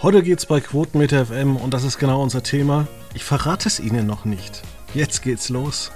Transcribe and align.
Heute 0.00 0.22
geht's 0.22 0.46
bei 0.46 0.60
Quotenmeter 0.60 1.26
FM 1.26 1.56
und 1.56 1.74
das 1.74 1.84
ist 1.84 1.98
genau 1.98 2.22
unser 2.22 2.42
Thema. 2.42 2.88
Ich 3.14 3.24
verrate 3.24 3.68
es 3.68 3.78
Ihnen 3.78 4.06
noch 4.06 4.24
nicht. 4.24 4.62
Jetzt 4.94 5.22
geht's 5.22 5.48
los. 5.48 5.92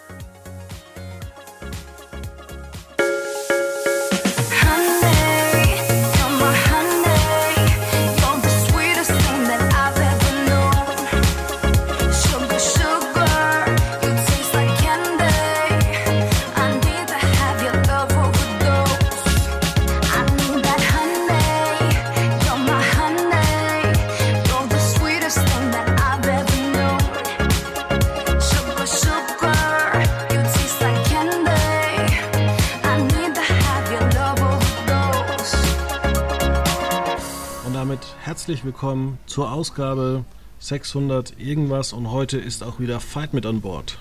Willkommen 38.86 39.18
zur 39.26 39.50
Ausgabe 39.50 40.24
600 40.60 41.40
irgendwas 41.40 41.92
und 41.92 42.12
heute 42.12 42.38
ist 42.38 42.62
auch 42.62 42.78
wieder 42.78 43.00
Fight 43.00 43.34
mit 43.34 43.44
an 43.44 43.60
Bord. 43.60 43.98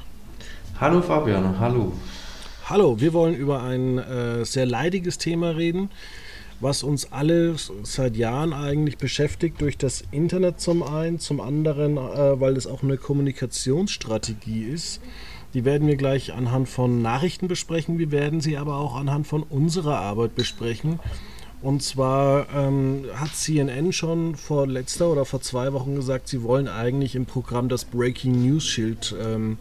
Hallo 0.80 1.02
Fabian, 1.02 1.60
hallo. 1.60 1.92
Hallo, 2.66 3.00
wir 3.00 3.12
wollen 3.14 3.34
über 3.34 3.64
ein 3.64 3.98
äh, 3.98 4.46
sehr 4.46 4.68
leidiges 4.68 5.18
Thema 5.18 5.56
reden, 5.56 5.90
was 6.60 6.84
uns 6.84 7.12
alle 7.12 7.56
seit 7.82 8.16
Jahren 8.16 8.54
eigentlich 8.54 9.00
beschäftigt 9.00 9.60
durch 9.60 9.76
das 9.76 10.04
Internet 10.12 10.60
zum 10.62 10.84
einen, 10.84 11.18
zum 11.18 11.42
anderen, 11.42 11.98
äh, 11.98 12.40
weil 12.40 12.56
es 12.56 12.68
auch 12.68 12.84
eine 12.84 12.98
Kommunikationsstrategie 12.98 14.66
ist. 14.66 15.02
Die 15.56 15.66
werden 15.66 15.88
wir 15.88 15.96
gleich 15.96 16.32
anhand 16.32 16.70
von 16.70 17.02
Nachrichten 17.02 17.48
besprechen, 17.48 17.98
wir 17.98 18.12
werden 18.12 18.40
sie 18.40 18.56
aber 18.56 18.76
auch 18.76 18.96
anhand 18.96 19.26
von 19.26 19.42
unserer 19.42 19.98
Arbeit 19.98 20.36
besprechen. 20.36 21.00
Und 21.66 21.82
zwar 21.82 22.46
ähm, 22.54 23.06
hat 23.16 23.36
CNN 23.36 23.92
schon 23.92 24.36
vor 24.36 24.68
letzter 24.68 25.10
oder 25.12 25.26
vor 25.26 25.42
zwei 25.42 25.74
Wochen 25.74 25.96
gesagt, 25.96 26.28
sie 26.28 26.44
wollen 26.44 26.68
eigentlich 26.68 27.16
im 27.16 27.26
Programm 27.26 27.70
das 27.70 27.86
Breaking 27.86 28.40
News 28.46 28.68
Schild 28.68 29.16
ähm, 29.20 29.58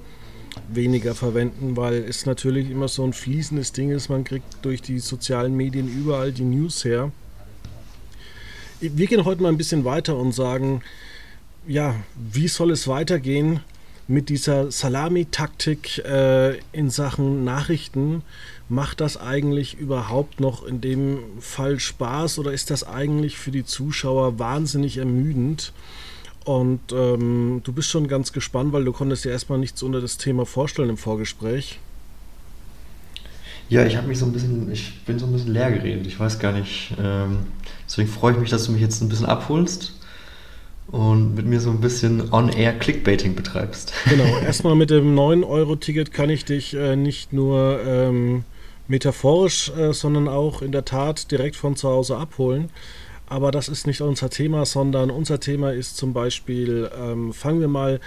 weniger 0.69 1.15
verwenden, 1.15 1.79
weil 1.79 1.95
es 1.95 2.27
natürlich 2.27 2.69
immer 2.69 2.89
so 2.89 3.05
ein 3.05 3.15
fließendes 3.15 3.73
Ding 3.73 3.91
ist. 3.91 4.11
Man 4.11 4.23
kriegt 4.23 4.45
durch 4.61 4.83
die 4.83 4.99
sozialen 4.99 5.57
Medien 5.57 5.89
überall 5.89 6.31
die 6.31 6.45
News 6.45 6.85
her. 6.85 7.11
Wir 8.81 9.07
gehen 9.07 9.25
heute 9.25 9.41
mal 9.41 9.49
ein 9.49 9.57
bisschen 9.57 9.87
weiter 9.87 10.19
und 10.19 10.33
sagen, 10.33 10.83
ja, 11.67 11.95
wie 12.17 12.49
soll 12.49 12.71
es 12.71 12.87
weitergehen 12.87 13.61
mit 14.07 14.29
dieser 14.29 14.71
Salami-Taktik 14.71 16.05
äh, 16.05 16.59
in 16.73 16.91
Sachen 16.91 17.45
Nachrichten? 17.45 18.23
Macht 18.69 19.01
das 19.01 19.17
eigentlich 19.17 19.75
überhaupt 19.75 20.41
noch 20.41 20.67
in 20.67 20.81
dem 20.81 21.19
Fall 21.41 21.79
Spaß 21.79 22.39
oder 22.39 22.53
ist 22.53 22.71
das 22.71 22.85
eigentlich 22.85 23.37
für 23.37 23.51
die 23.51 23.65
Zuschauer 23.65 24.39
wahnsinnig 24.39 24.99
ermüdend? 24.99 25.73
Und 26.45 26.81
ähm, 26.93 27.63
du 27.65 27.73
bist 27.73 27.89
schon 27.89 28.09
ganz 28.09 28.33
gespannt, 28.33 28.73
weil 28.73 28.85
du 28.85 28.93
konntest 28.93 29.25
dir 29.25 29.31
erstmal 29.31 29.59
nichts 29.59 29.83
unter 29.83 30.01
das 30.01 30.19
Thema 30.19 30.45
vorstellen 30.45 30.91
im 30.91 30.99
Vorgespräch. 30.99 31.79
Ja, 33.71 33.87
ich 33.87 33.97
habe 33.97 34.09
mich 34.09 34.19
so 34.19 34.27
ein 34.27 34.33
bisschen, 34.33 34.71
ich 34.71 35.03
bin 35.05 35.19
so 35.19 35.25
ein 35.25 35.33
bisschen 35.33 35.53
leer 35.53 35.73
geredet. 35.73 36.07
Ich 36.07 36.21
weiß 36.21 36.39
gar 36.39 36.53
nicht. 36.53 36.95
Ähm, 37.03 37.39
deswegen 37.87 38.09
freue 38.09 38.33
ich 38.35 38.39
mich, 38.39 38.51
dass 38.51 38.67
du 38.67 38.73
mich 38.73 38.83
jetzt 38.83 39.01
ein 39.01 39.09
bisschen 39.09 39.27
abholst 39.27 39.95
und 40.89 41.35
mit 41.35 41.47
mir 41.47 41.61
so 41.61 41.71
ein 41.71 41.81
bisschen 41.81 42.33
on-air 42.33 42.73
Clickbaiting 42.79 43.35
betreibst. 43.35 43.93
Genau, 44.09 44.39
erstmal 44.45 44.75
mit 44.75 44.91
dem 44.91 45.15
9-Euro-Ticket 45.19 46.13
kann 46.13 46.31
ich 46.31 46.45
dich 46.45 46.75
äh, 46.75 46.97
nicht 46.97 47.33
nur 47.33 47.81
ähm, 47.87 48.45
metaphorisch, 48.89 49.73
äh, 49.77 49.93
sondern 49.93 50.29
auch 50.29 50.63
in 50.63 50.73
der 50.73 50.85
Tat 50.85 51.31
direkt 51.31 51.57
von 51.57 51.77
zu 51.77 51.89
Hause 51.89 52.17
abholen. 52.17 52.71
Aber 53.27 53.51
das 53.51 53.69
ist 53.69 53.87
nicht 53.87 54.03
unser 54.03 54.29
Thema, 54.29 54.67
sondern 54.67 55.11
unser 55.11 55.41
Thema 55.41 55.73
ist 55.73 55.97
zum 55.97 56.13
Beispiel, 56.13 56.91
ähm, 56.97 57.33
fangen 57.33 57.61
wir 57.61 57.69
mal 57.69 58.01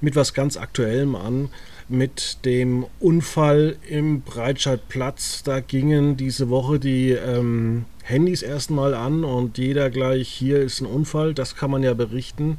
mit 0.00 0.14
was 0.14 0.34
ganz 0.34 0.56
Aktuellem 0.56 1.16
an, 1.16 1.48
mit 1.88 2.44
dem 2.44 2.86
Unfall 3.00 3.76
im 3.88 4.22
Breitscheidplatz. 4.22 5.42
Da 5.42 5.60
gingen 5.60 6.16
diese 6.16 6.48
Woche 6.48 6.78
die 6.78 7.10
ähm, 7.10 7.84
Handys 8.02 8.42
erstmal 8.42 8.94
an 8.94 9.24
und 9.24 9.58
jeder 9.58 9.90
gleich, 9.90 10.28
hier 10.28 10.60
ist 10.60 10.80
ein 10.80 10.86
Unfall, 10.86 11.34
das 11.34 11.56
kann 11.56 11.70
man 11.70 11.82
ja 11.82 11.94
berichten. 11.94 12.58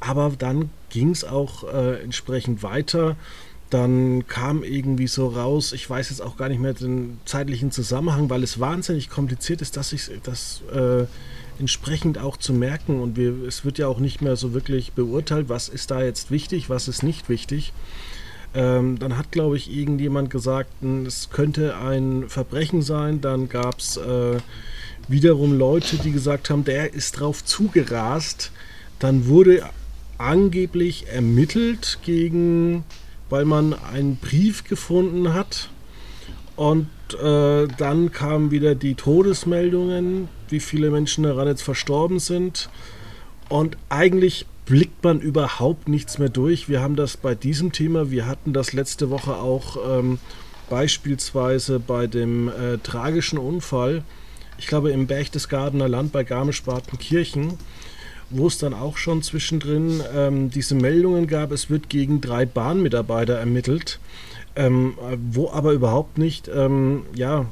Aber 0.00 0.32
dann 0.38 0.70
ging 0.90 1.10
es 1.10 1.24
auch 1.24 1.64
äh, 1.64 2.02
entsprechend 2.02 2.62
weiter 2.62 3.16
dann 3.74 4.28
kam 4.28 4.62
irgendwie 4.62 5.08
so 5.08 5.26
raus, 5.26 5.72
ich 5.72 5.90
weiß 5.90 6.10
jetzt 6.10 6.20
auch 6.20 6.36
gar 6.36 6.48
nicht 6.48 6.60
mehr 6.60 6.74
den 6.74 7.18
zeitlichen 7.24 7.72
Zusammenhang, 7.72 8.30
weil 8.30 8.44
es 8.44 8.60
wahnsinnig 8.60 9.10
kompliziert 9.10 9.62
ist, 9.62 9.76
dass 9.76 9.92
ich 9.92 10.10
das 10.22 10.62
äh, 10.72 11.06
entsprechend 11.58 12.18
auch 12.18 12.36
zu 12.36 12.52
merken 12.52 13.00
und 13.00 13.16
wir, 13.16 13.42
es 13.46 13.64
wird 13.64 13.78
ja 13.78 13.88
auch 13.88 13.98
nicht 13.98 14.22
mehr 14.22 14.36
so 14.36 14.54
wirklich 14.54 14.92
beurteilt, 14.92 15.48
was 15.48 15.68
ist 15.68 15.90
da 15.90 16.04
jetzt 16.04 16.30
wichtig, 16.30 16.70
was 16.70 16.86
ist 16.86 17.02
nicht 17.02 17.28
wichtig. 17.28 17.72
Ähm, 18.54 18.98
dann 18.98 19.18
hat, 19.18 19.32
glaube 19.32 19.56
ich, 19.56 19.74
irgendjemand 19.74 20.30
gesagt, 20.30 20.70
es 21.06 21.30
könnte 21.30 21.76
ein 21.76 22.28
Verbrechen 22.28 22.82
sein. 22.82 23.20
Dann 23.20 23.48
gab 23.48 23.78
es 23.78 23.96
äh, 23.96 24.38
wiederum 25.08 25.58
Leute, 25.58 25.96
die 25.96 26.12
gesagt 26.12 26.50
haben, 26.50 26.64
der 26.64 26.94
ist 26.94 27.18
drauf 27.18 27.44
zugerast. 27.44 28.52
Dann 28.98 29.26
wurde 29.26 29.62
angeblich 30.18 31.08
ermittelt 31.08 31.98
gegen 32.04 32.84
weil 33.30 33.44
man 33.44 33.74
einen 33.74 34.16
Brief 34.16 34.64
gefunden 34.64 35.34
hat. 35.34 35.68
Und 36.56 36.88
äh, 37.20 37.66
dann 37.78 38.12
kamen 38.12 38.52
wieder 38.52 38.74
die 38.74 38.94
Todesmeldungen, 38.94 40.28
wie 40.48 40.60
viele 40.60 40.90
Menschen 40.90 41.24
daran 41.24 41.48
jetzt 41.48 41.62
verstorben 41.62 42.20
sind. 42.20 42.68
Und 43.48 43.76
eigentlich 43.88 44.46
blickt 44.66 45.04
man 45.04 45.20
überhaupt 45.20 45.88
nichts 45.88 46.18
mehr 46.18 46.28
durch. 46.28 46.68
Wir 46.68 46.80
haben 46.80 46.96
das 46.96 47.16
bei 47.16 47.34
diesem 47.34 47.72
Thema, 47.72 48.10
wir 48.10 48.26
hatten 48.26 48.52
das 48.52 48.72
letzte 48.72 49.10
Woche 49.10 49.36
auch 49.36 49.76
ähm, 49.98 50.18
beispielsweise 50.70 51.80
bei 51.80 52.06
dem 52.06 52.48
äh, 52.48 52.78
tragischen 52.78 53.38
Unfall, 53.38 54.02
ich 54.56 54.66
glaube 54.66 54.92
im 54.92 55.06
Berchtesgadener 55.06 55.88
Land 55.88 56.12
bei 56.12 56.24
Garmisch-Partenkirchen 56.24 57.58
wo 58.30 58.46
es 58.46 58.58
dann 58.58 58.74
auch 58.74 58.96
schon 58.96 59.22
zwischendrin 59.22 60.02
ähm, 60.14 60.50
diese 60.50 60.74
Meldungen 60.74 61.26
gab, 61.26 61.52
es 61.52 61.70
wird 61.70 61.88
gegen 61.88 62.20
drei 62.20 62.46
Bahnmitarbeiter 62.46 63.34
ermittelt, 63.34 64.00
ähm, 64.56 64.94
wo 65.30 65.50
aber 65.50 65.72
überhaupt 65.72 66.18
nicht 66.18 66.48
ähm, 66.48 67.02
ja, 67.14 67.46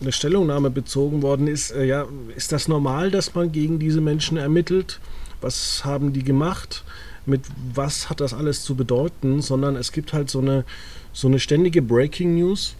eine 0.00 0.12
Stellungnahme 0.12 0.70
bezogen 0.70 1.22
worden 1.22 1.46
ist. 1.46 1.72
Äh, 1.72 1.84
ja, 1.84 2.06
ist 2.36 2.52
das 2.52 2.68
normal, 2.68 3.10
dass 3.10 3.34
man 3.34 3.52
gegen 3.52 3.78
diese 3.78 4.00
Menschen 4.00 4.36
ermittelt? 4.36 5.00
Was 5.42 5.84
haben 5.84 6.12
die 6.12 6.24
gemacht? 6.24 6.84
Mit 7.26 7.42
was 7.74 8.10
hat 8.10 8.20
das 8.20 8.34
alles 8.34 8.62
zu 8.62 8.74
bedeuten? 8.74 9.42
Sondern 9.42 9.76
es 9.76 9.92
gibt 9.92 10.12
halt 10.12 10.30
so 10.30 10.40
eine, 10.40 10.64
so 11.12 11.28
eine 11.28 11.38
ständige 11.38 11.82
Breaking 11.82 12.36
News 12.36 12.76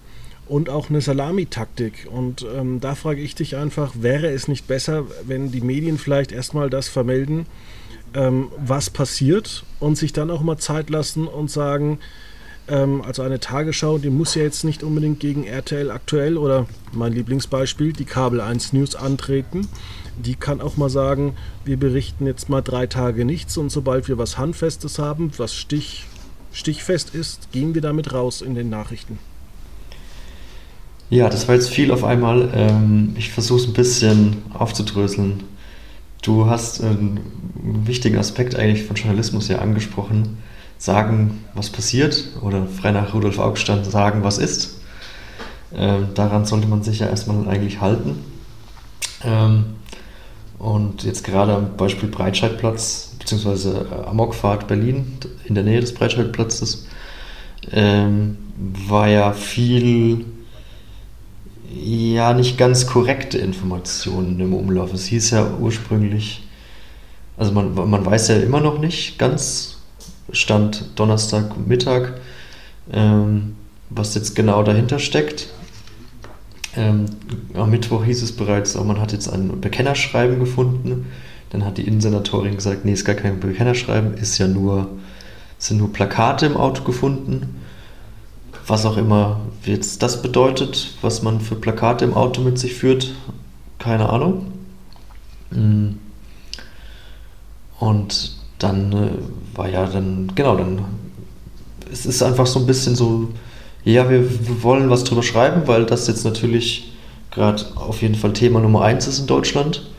und 0.46 0.68
auch 0.68 0.90
eine 0.90 1.00
Salamitaktik. 1.00 2.08
Und 2.10 2.44
ähm, 2.54 2.80
da 2.80 2.94
frage 2.94 3.20
ich 3.20 3.34
dich 3.34 3.56
einfach, 3.56 3.92
wäre 3.98 4.28
es 4.28 4.48
nicht 4.48 4.66
besser, 4.66 5.04
wenn 5.26 5.50
die 5.50 5.60
Medien 5.60 5.98
vielleicht 5.98 6.32
erstmal 6.32 6.70
das 6.70 6.88
vermelden, 6.88 7.46
ähm, 8.14 8.48
was 8.58 8.90
passiert 8.90 9.64
und 9.80 9.96
sich 9.96 10.12
dann 10.12 10.30
auch 10.30 10.42
mal 10.42 10.58
Zeit 10.58 10.90
lassen 10.90 11.26
und 11.26 11.50
sagen, 11.50 11.98
ähm, 12.68 13.02
also 13.02 13.22
eine 13.22 13.40
Tagesschau, 13.40 13.98
die 13.98 14.10
muss 14.10 14.34
ja 14.34 14.42
jetzt 14.42 14.64
nicht 14.64 14.82
unbedingt 14.82 15.20
gegen 15.20 15.44
RTL 15.44 15.90
aktuell 15.90 16.36
oder 16.36 16.66
mein 16.92 17.12
Lieblingsbeispiel, 17.12 17.92
die 17.92 18.04
Kabel 18.04 18.40
1 18.40 18.72
News 18.72 18.94
antreten. 18.94 19.68
Die 20.18 20.34
kann 20.34 20.60
auch 20.60 20.76
mal 20.76 20.90
sagen, 20.90 21.34
wir 21.64 21.76
berichten 21.76 22.26
jetzt 22.26 22.48
mal 22.48 22.60
drei 22.60 22.86
Tage 22.86 23.24
nichts 23.24 23.56
und 23.56 23.70
sobald 23.70 24.09
wir 24.09 24.18
was 24.18 24.38
Handfestes 24.38 24.98
haben, 24.98 25.32
was 25.36 25.54
Stich, 25.54 26.04
stichfest 26.53 27.14
ist, 27.14 27.50
gehen 27.53 27.74
wir 27.74 27.82
damit 27.82 28.12
raus 28.12 28.42
in 28.42 28.54
den 28.54 28.68
Nachrichten. 28.68 29.18
Ja, 31.12 31.28
das 31.28 31.47
war 31.47 31.54
jetzt 31.54 31.68
viel 31.68 31.91
auf 31.91 32.04
einmal. 32.04 32.50
Ähm, 32.54 33.14
ich 33.18 33.30
versuche 33.30 33.60
es 33.60 33.66
ein 33.66 33.74
bisschen 33.74 34.42
aufzudröseln. 34.54 35.44
Du 36.22 36.47
hast 36.47 36.82
einen 36.82 37.20
wichtigen 37.84 38.16
Aspekt 38.16 38.54
eigentlich 38.56 38.86
von 38.86 38.97
Journalismus 38.97 39.48
ja 39.48 39.58
angesprochen. 39.58 40.38
Sagen, 40.78 41.44
was 41.54 41.68
passiert 41.68 42.28
oder 42.41 42.66
frei 42.66 42.92
nach 42.92 43.12
Rudolf 43.12 43.38
August 43.38 43.66
sagen, 43.66 44.24
was 44.24 44.38
ist. 44.38 44.78
Ähm, 45.74 46.08
daran 46.15 46.44
sollte 46.44 46.66
man 46.66 46.82
sich 46.82 47.00
ja 47.00 47.08
erstmal 47.08 47.48
eigentlich 47.48 47.80
halten. 47.80 48.18
Ähm, 49.24 49.65
und 50.59 51.03
jetzt 51.04 51.25
gerade 51.25 51.54
am 51.54 51.77
Beispiel 51.77 52.09
Breitscheidplatz 52.09 53.15
bzw. 53.19 53.69
Äh, 53.69 54.07
Amokfahrt 54.07 54.69
Berlin 54.69 55.19
in 55.45 55.54
der 55.54 55.65
Nähe 55.65 55.81
des 55.81 55.95
Breitscheidplatzes 55.95 56.87
war 58.89 59.09
ja 59.09 59.33
viel 59.33 60.27
ja 61.75 62.34
nicht 62.34 62.59
ganz 62.59 62.87
korrekte 62.87 63.39
Informationen 63.39 64.39
im 64.41 64.54
Umlauf. 64.54 64.93
Es 64.93 65.07
hieß 65.07 65.31
ja 65.31 65.47
ursprünglich, 65.59 66.43
also 67.37 67.53
man, 67.53 67.75
man 67.75 68.04
weiß 68.04 68.28
ja 68.28 68.37
immer 68.37 68.60
noch 68.60 68.78
nicht 68.78 69.19
ganz, 69.19 69.78
Stand 70.33 70.91
Donnerstag 70.97 71.57
Mittag, 71.66 72.21
ähm, 72.93 73.57
was 73.91 74.15
jetzt 74.15 74.34
genau 74.34 74.63
dahinter 74.63 74.99
steckt. 74.99 75.49
Ähm, 76.77 77.07
am 77.54 77.71
Mittwoch 77.71 78.04
hieß 78.04 78.22
es 78.22 78.33
bereits, 78.33 78.77
oh, 78.77 78.84
man 78.84 79.01
hat 79.01 79.13
jetzt 79.13 79.28
ein 79.28 79.60
Bekennerschreiben 79.60 80.39
gefunden. 80.39 81.07
Dann 81.51 81.65
hat 81.65 81.77
die 81.77 81.86
Innensenatorin 81.86 82.54
gesagt, 82.54 82.84
nee, 82.84 82.92
ist 82.92 83.04
gar 83.04 83.15
kein 83.15 83.41
Bekennerschreiben, 83.41 84.15
ist 84.15 84.39
ja 84.39 84.48
nur, 84.48 84.89
sind 85.59 85.78
nur 85.78 85.92
Plakate 85.92 86.47
im 86.47 86.57
Auto 86.57 86.83
gefunden. 86.84 87.60
Was 88.66 88.86
auch 88.86 88.97
immer 88.97 89.41
jetzt 89.65 90.03
das 90.03 90.22
bedeutet, 90.22 90.95
was 91.03 91.22
man 91.22 91.41
für 91.41 91.57
Plakate 91.57 92.04
im 92.04 92.15
Auto 92.15 92.41
mit 92.41 92.59
sich 92.59 92.75
führt, 92.75 93.13
keine 93.78 94.09
Ahnung. 94.09 94.47
Mm. 95.51 95.98
Und 97.78 98.36
dann 98.59 98.92
äh, 98.92 99.10
war 99.57 99.68
ja 99.68 99.86
dann, 99.86 100.33
genau, 100.34 100.57
dann 100.57 100.84
es 101.91 102.07
ist 102.07 102.22
einfach 102.22 102.47
so 102.47 102.60
ein 102.60 102.66
bisschen 102.66 102.95
so, 102.95 103.28
ja, 103.84 104.08
wir, 104.08 104.62
wollen 104.62 104.90
was 104.90 105.04
drüber 105.04 105.22
schreiben, 105.22 105.62
weil 105.66 105.86
das 105.86 106.06
jetzt 106.06 106.24
natürlich 106.24 106.92
gerade 107.30 107.64
auf 107.74 108.02
jeden 108.02 108.14
Fall 108.14 108.32
Thema 108.32 108.60
Nummer 108.60 108.82
eins 108.82 109.06
ist 109.06 109.18
in 109.18 109.26
Deutschland. 109.26 109.90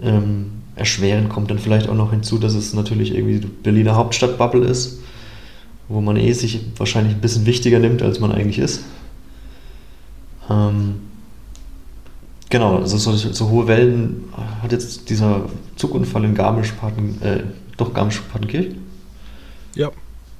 Ähm, 0.00 0.52
erschwerend 0.74 1.28
kommt 1.28 1.50
dann 1.50 1.58
vielleicht 1.58 1.88
auch 1.88 1.94
noch 1.94 2.10
hinzu, 2.10 2.38
dass 2.38 2.54
es 2.54 2.72
natürlich 2.72 3.14
irgendwie 3.14 3.40
die 3.40 3.46
Berliner 3.46 3.96
Hauptstadtbubble 3.96 4.64
ist, 4.64 5.00
wo 5.88 6.00
man 6.00 6.16
eh 6.16 6.32
sich 6.32 6.60
wahrscheinlich 6.76 7.14
ein 7.14 7.20
bisschen 7.20 7.46
wichtiger 7.46 7.78
nimmt, 7.78 8.02
als 8.02 8.20
man 8.20 8.32
eigentlich 8.32 8.58
ist. 8.58 8.84
Ähm, 10.50 11.00
genau, 12.48 12.78
also 12.78 12.96
so, 12.96 13.12
so, 13.14 13.50
hohe 13.50 13.66
Wellen 13.66 14.24
hat 14.62 14.72
jetzt 14.72 15.10
dieser 15.10 15.42
Zugunfall 15.76 16.24
in 16.24 16.34
Garmisch-Partenkirchen, 16.34 17.22
äh, 17.22 17.44
doch 17.76 17.92
Garmisch-Partenkirchen? 17.92 18.78
Ja. 19.74 19.90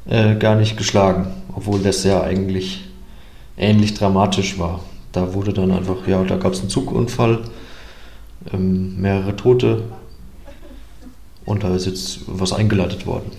Äh, 0.08 0.36
gar 0.36 0.54
nicht 0.54 0.78
geschlagen, 0.78 1.26
obwohl 1.54 1.80
das 1.80 2.02
ja 2.02 2.22
eigentlich 2.22 2.84
ähnlich 3.58 3.92
dramatisch 3.92 4.58
war. 4.58 4.80
Da 5.12 5.34
wurde 5.34 5.52
dann 5.52 5.70
einfach, 5.70 6.06
ja, 6.06 6.24
da 6.24 6.36
gab 6.36 6.54
es 6.54 6.60
einen 6.60 6.70
Zugunfall, 6.70 7.40
ähm, 8.50 8.98
mehrere 8.98 9.36
Tote 9.36 9.82
und 11.44 11.62
da 11.62 11.74
ist 11.74 11.84
jetzt 11.84 12.20
was 12.26 12.54
eingeleitet 12.54 13.06
worden. 13.06 13.32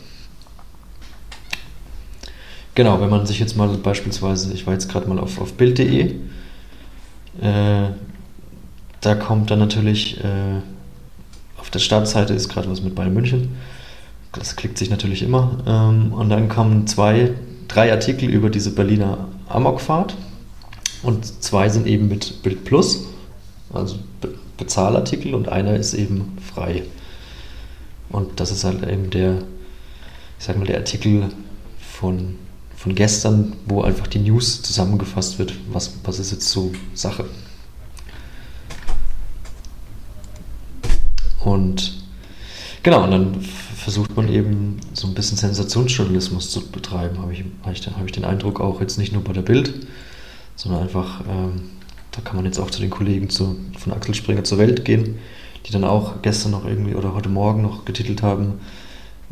Genau, 2.75 3.01
wenn 3.01 3.10
man 3.10 3.25
sich 3.25 3.39
jetzt 3.39 3.57
mal 3.57 3.68
beispielsweise, 3.69 4.54
ich 4.54 4.68
war 4.68 4.74
jetzt 4.74 4.89
gerade 4.89 5.10
mal 5.10 5.18
auf, 5.18 5.42
auf 5.42 5.54
Bild.de, 5.54 6.16
äh, 7.42 7.89
da 9.01 9.16
kommt 9.16 9.50
dann 9.50 9.60
natürlich, 9.60 10.24
äh, 10.24 10.62
auf 11.57 11.71
der 11.71 11.80
Startseite 11.80 12.36
ist 12.36 12.48
gerade 12.48 12.69
was 12.69 12.83
mit 12.83 12.94
Bayern 12.94 13.13
München, 13.13 13.57
das 14.34 14.56
klickt 14.56 14.78
sich 14.78 14.90
natürlich 14.90 15.24
immer, 15.24 15.58
ähm, 15.66 16.14
und 16.14 16.30
dann 16.30 16.50
kommen 16.50 16.88
zwei, 16.88 17.34
drei 17.68 17.92
Artikel 17.92 18.30
über 18.30 18.50
diese 18.50 18.72
Berliner 18.72 19.28
Amokfahrt 19.48 20.16
und 21.02 21.26
zwei 21.44 21.70
sind 21.70 21.88
eben 21.88 22.08
mit 22.08 22.44
Bild 22.44 22.64
Plus, 22.66 23.06
also 23.74 23.98
Be 24.22 24.34
Bezahlartikel 24.58 25.36
und 25.36 25.48
einer 25.48 25.78
ist 25.78 25.94
eben 25.94 26.38
frei. 26.54 26.84
Und 28.10 28.42
das 28.42 28.52
ist 28.52 28.66
halt 28.66 28.86
eben 28.86 29.10
der, 29.10 29.36
ich 30.38 30.46
sag 30.46 30.58
mal, 30.58 30.66
der 30.66 30.80
Artikel 30.80 31.30
von, 31.80 32.36
von 32.76 32.94
gestern, 32.94 33.54
wo 33.68 33.84
einfach 33.84 34.08
die 34.08 34.20
News 34.20 34.62
zusammengefasst 34.62 35.40
wird, 35.40 35.54
was, 35.72 35.94
was 36.04 36.20
ist 36.20 36.31
jetzt 36.31 36.50
so 36.50 36.74
Sache. 36.94 37.24
Und 41.40 41.94
genau, 42.84 43.06
und 43.06 43.12
dann 43.12 43.46
versucht 43.80 44.16
man 44.16 44.28
eben 44.28 44.78
so 44.94 45.08
ein 45.08 45.14
bisschen 45.14 45.38
Sensationsjournalismus 45.38 46.50
zu 46.52 46.68
betreiben, 46.68 47.20
habe 47.20 47.34
ich, 47.34 47.44
hab 47.64 47.74
ich, 47.74 47.88
hab 47.88 48.06
ich 48.06 48.12
den 48.12 48.26
Eindruck 48.26 48.60
auch 48.60 48.81
jetzt 48.81 48.98
nicht 48.98 49.14
nur 49.14 49.24
bei 49.24 49.34
der 49.34 49.42
Bild, 49.42 49.74
sondern 50.56 50.84
einfach, 50.84 51.22
ähm, 51.30 51.62
da 52.12 52.22
kann 52.22 52.36
man 52.36 52.46
jetzt 52.46 52.60
auch 52.60 52.70
zu 52.70 52.81
den 52.81 52.90
Kollegen 52.90 53.30
zu, 53.30 53.56
von 53.78 53.94
Axel 53.94 54.14
Springer 54.14 54.44
zur 54.44 54.58
Welt 54.58 54.84
gehen, 54.84 55.16
die 55.66 55.72
dann 55.72 55.86
auch 55.86 56.22
gestern 56.22 56.52
noch 56.52 56.66
irgendwie 56.66 56.96
oder 56.96 57.14
heute 57.14 57.30
Morgen 57.30 57.62
noch 57.62 57.86
getitelt 57.86 58.22
haben, 58.22 58.56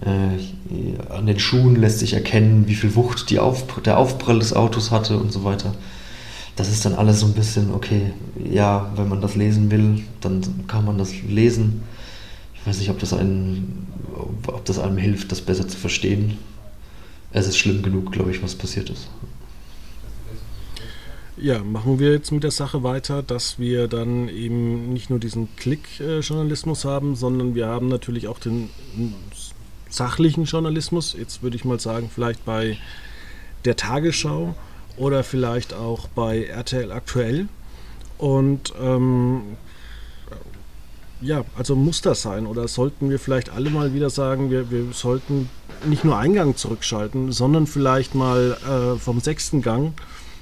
äh, 0.02 1.12
an 1.12 1.26
den 1.26 1.40
Schuhen 1.40 1.76
lässt 1.76 2.00
sich 2.00 2.14
erkennen, 2.14 2.68
wie 2.68 2.76
viel 2.76 2.96
Wucht 2.96 3.30
die 3.30 3.40
Auf, 3.40 3.66
der 3.82 3.98
Aufprall 3.98 4.40
des 4.40 4.54
Autos 4.54 4.92
hatte 4.92 5.18
und 5.18 5.34
so 5.34 5.44
weiter. 5.44 5.74
Das 6.56 6.70
ist 6.70 6.86
dann 6.86 6.94
alles 6.96 7.20
so 7.20 7.26
ein 7.26 7.34
bisschen, 7.34 7.74
okay, 7.74 8.14
ja, 8.50 8.92
wenn 8.96 9.10
man 9.10 9.22
das 9.22 9.36
lesen 9.36 9.70
will, 9.70 10.04
dann 10.22 10.42
kann 10.68 10.86
man 10.86 10.98
das 10.98 11.14
lesen. 11.22 11.84
Ich 12.56 12.66
weiß 12.66 12.80
nicht, 12.80 12.90
ob 12.90 13.00
das, 13.00 13.14
einen, 13.14 13.87
ob 14.20 14.66
das 14.66 14.80
einem 14.80 14.98
hilft, 14.98 15.32
das 15.32 15.42
besser 15.42 15.68
zu 15.68 15.78
verstehen. 15.78 16.38
Es 17.32 17.48
ist 17.48 17.58
schlimm 17.58 17.84
genug, 17.84 18.12
glaube 18.12 18.32
ich, 18.32 18.42
was 18.42 18.56
passiert 18.56 18.90
ist. 18.90 19.10
Ja, 21.40 21.64
machen 21.64 22.00
wir 22.00 22.14
jetzt 22.14 22.32
mit 22.32 22.44
der 22.44 22.52
Sache 22.52 22.82
weiter, 22.82 23.22
dass 23.22 23.60
wir 23.60 23.88
dann 23.88 24.28
eben 24.28 24.92
nicht 24.92 25.12
nur 25.12 25.20
diesen 25.20 25.56
Klick-Journalismus 25.56 26.84
haben, 26.84 27.16
sondern 27.16 27.54
wir 27.54 27.68
haben 27.68 27.90
natürlich 27.90 28.28
auch 28.28 28.40
den 28.40 28.70
sachlichen 29.88 30.46
Journalismus. 30.46 31.16
Jetzt 31.18 31.44
würde 31.44 31.56
ich 31.56 31.64
mal 31.64 31.80
sagen, 31.80 32.10
vielleicht 32.14 32.44
bei 32.44 32.78
der 33.66 33.76
Tagesschau 33.76 34.56
oder 34.98 35.24
vielleicht 35.24 35.76
auch 35.76 36.08
bei 36.08 36.44
RTL 36.46 36.92
aktuell. 36.92 37.48
Und 38.18 38.74
ähm, 38.82 39.58
ja, 41.22 41.44
also 41.58 41.76
muss 41.76 42.02
das 42.02 42.22
sein 42.22 42.46
oder 42.46 42.68
sollten 42.68 43.10
wir 43.10 43.20
vielleicht 43.20 43.50
alle 43.50 43.70
mal 43.70 43.94
wieder 43.94 44.10
sagen, 44.10 44.52
wir, 44.52 44.70
wir 44.70 44.94
sollten 44.94 45.50
nicht 45.86 46.04
nur 46.04 46.18
Eingang 46.18 46.56
zurückschalten, 46.56 47.32
sondern 47.32 47.68
vielleicht 47.68 48.16
mal 48.16 48.58
äh, 48.68 49.00
vom 49.00 49.20
sechsten 49.20 49.62
Gang 49.62 49.94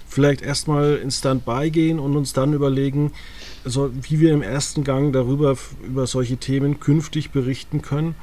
vielleicht 0.07 0.41
erstmal 0.41 0.95
in 0.95 1.11
Standby 1.11 1.71
gehen 1.71 1.99
und 1.99 2.15
uns 2.15 2.31
dann 2.31 2.53
überlegen, 2.53 3.11
also 3.65 3.91
wie 3.93 4.21
wir 4.21 4.33
im 4.33 4.41
ersten 4.41 4.85
Gang 4.85 5.11
darüber, 5.11 5.57
über 5.85 6.07
solche 6.07 6.37
Themen 6.37 6.79
künftig 6.79 7.31
berichten 7.31 7.81
können, 7.81 8.15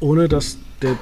ohne 0.00 0.28
dass 0.28 0.58
der 0.82 0.96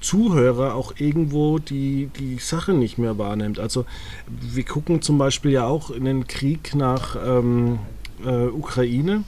Zuhörer 0.00 0.74
auch 0.74 0.94
irgendwo 0.98 1.58
die, 1.58 2.10
die 2.18 2.38
Sache 2.38 2.72
nicht 2.72 2.98
mehr 2.98 3.16
wahrnimmt. 3.16 3.60
Also 3.60 3.84
wir 4.26 4.64
gucken 4.64 5.02
zum 5.02 5.18
Beispiel 5.18 5.52
ja 5.52 5.66
auch 5.66 5.90
in 5.90 6.04
den 6.04 6.26
Krieg 6.26 6.74
nach 6.74 7.16
ähm, 7.24 7.78
äh, 8.24 8.46
Ukraine. 8.46 9.22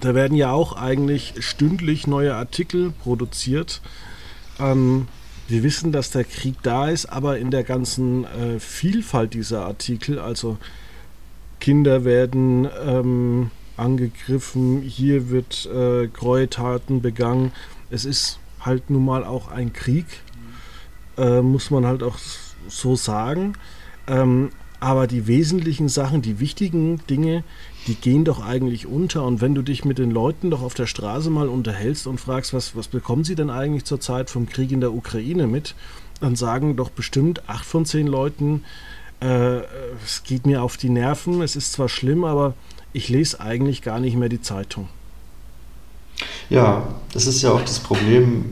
Da 0.00 0.14
werden 0.14 0.36
ja 0.36 0.50
auch 0.50 0.76
eigentlich 0.76 1.34
stündlich 1.38 2.06
neue 2.06 2.34
Artikel 2.34 2.90
produziert. 2.90 3.80
Ähm, 4.58 5.08
wir 5.46 5.62
wissen, 5.62 5.92
dass 5.92 6.10
der 6.10 6.24
Krieg 6.24 6.56
da 6.62 6.88
ist, 6.88 7.06
aber 7.06 7.38
in 7.38 7.50
der 7.50 7.64
ganzen 7.64 8.24
äh, 8.24 8.58
Vielfalt 8.58 9.34
dieser 9.34 9.66
Artikel, 9.66 10.18
also 10.18 10.58
Kinder 11.60 12.04
werden 12.04 12.68
ähm, 12.84 13.50
angegriffen, 13.76 14.80
hier 14.82 15.30
wird 15.30 15.66
äh, 15.66 16.08
Gräueltaten 16.08 17.02
begangen. 17.02 17.52
Es 17.90 18.04
ist 18.04 18.38
halt 18.60 18.90
nun 18.90 19.04
mal 19.04 19.24
auch 19.24 19.48
ein 19.48 19.72
Krieg, 19.72 20.06
äh, 21.18 21.42
muss 21.42 21.70
man 21.70 21.86
halt 21.86 22.02
auch 22.02 22.18
so 22.68 22.96
sagen. 22.96 23.54
Ähm, 24.06 24.50
aber 24.84 25.06
die 25.06 25.26
wesentlichen 25.26 25.88
Sachen, 25.88 26.20
die 26.20 26.40
wichtigen 26.40 27.00
Dinge, 27.08 27.42
die 27.86 27.94
gehen 27.94 28.26
doch 28.26 28.44
eigentlich 28.44 28.86
unter. 28.86 29.24
Und 29.24 29.40
wenn 29.40 29.54
du 29.54 29.62
dich 29.62 29.86
mit 29.86 29.96
den 29.96 30.10
Leuten 30.10 30.50
doch 30.50 30.60
auf 30.60 30.74
der 30.74 30.86
Straße 30.86 31.30
mal 31.30 31.48
unterhältst 31.48 32.06
und 32.06 32.20
fragst, 32.20 32.52
was, 32.52 32.76
was 32.76 32.88
bekommen 32.88 33.24
sie 33.24 33.34
denn 33.34 33.48
eigentlich 33.48 33.86
zurzeit 33.86 34.28
vom 34.28 34.46
Krieg 34.46 34.72
in 34.72 34.82
der 34.82 34.92
Ukraine 34.92 35.46
mit, 35.46 35.74
dann 36.20 36.36
sagen 36.36 36.76
doch 36.76 36.90
bestimmt 36.90 37.48
acht 37.48 37.64
von 37.64 37.86
zehn 37.86 38.06
Leuten, 38.06 38.62
äh, 39.20 39.60
es 40.04 40.22
geht 40.22 40.44
mir 40.44 40.62
auf 40.62 40.76
die 40.76 40.90
Nerven, 40.90 41.40
es 41.40 41.56
ist 41.56 41.72
zwar 41.72 41.88
schlimm, 41.88 42.22
aber 42.24 42.52
ich 42.92 43.08
lese 43.08 43.40
eigentlich 43.40 43.80
gar 43.80 44.00
nicht 44.00 44.18
mehr 44.18 44.28
die 44.28 44.42
Zeitung. 44.42 44.88
Ja, 46.50 46.86
das 47.14 47.26
ist 47.26 47.40
ja 47.40 47.52
auch 47.52 47.62
das 47.62 47.80
Problem. 47.80 48.44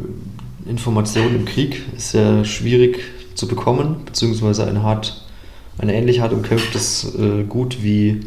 Information 0.64 1.34
im 1.34 1.44
Krieg 1.44 1.82
ist 1.94 2.12
sehr 2.12 2.46
schwierig 2.46 3.00
zu 3.34 3.46
bekommen, 3.46 4.06
beziehungsweise 4.06 4.66
ein 4.66 4.82
hart, 4.82 5.26
ein 5.78 5.88
ähnlich 5.88 6.20
hart 6.20 6.32
umkämpftes 6.32 7.14
äh, 7.18 7.44
Gut 7.44 7.82
wie 7.82 8.20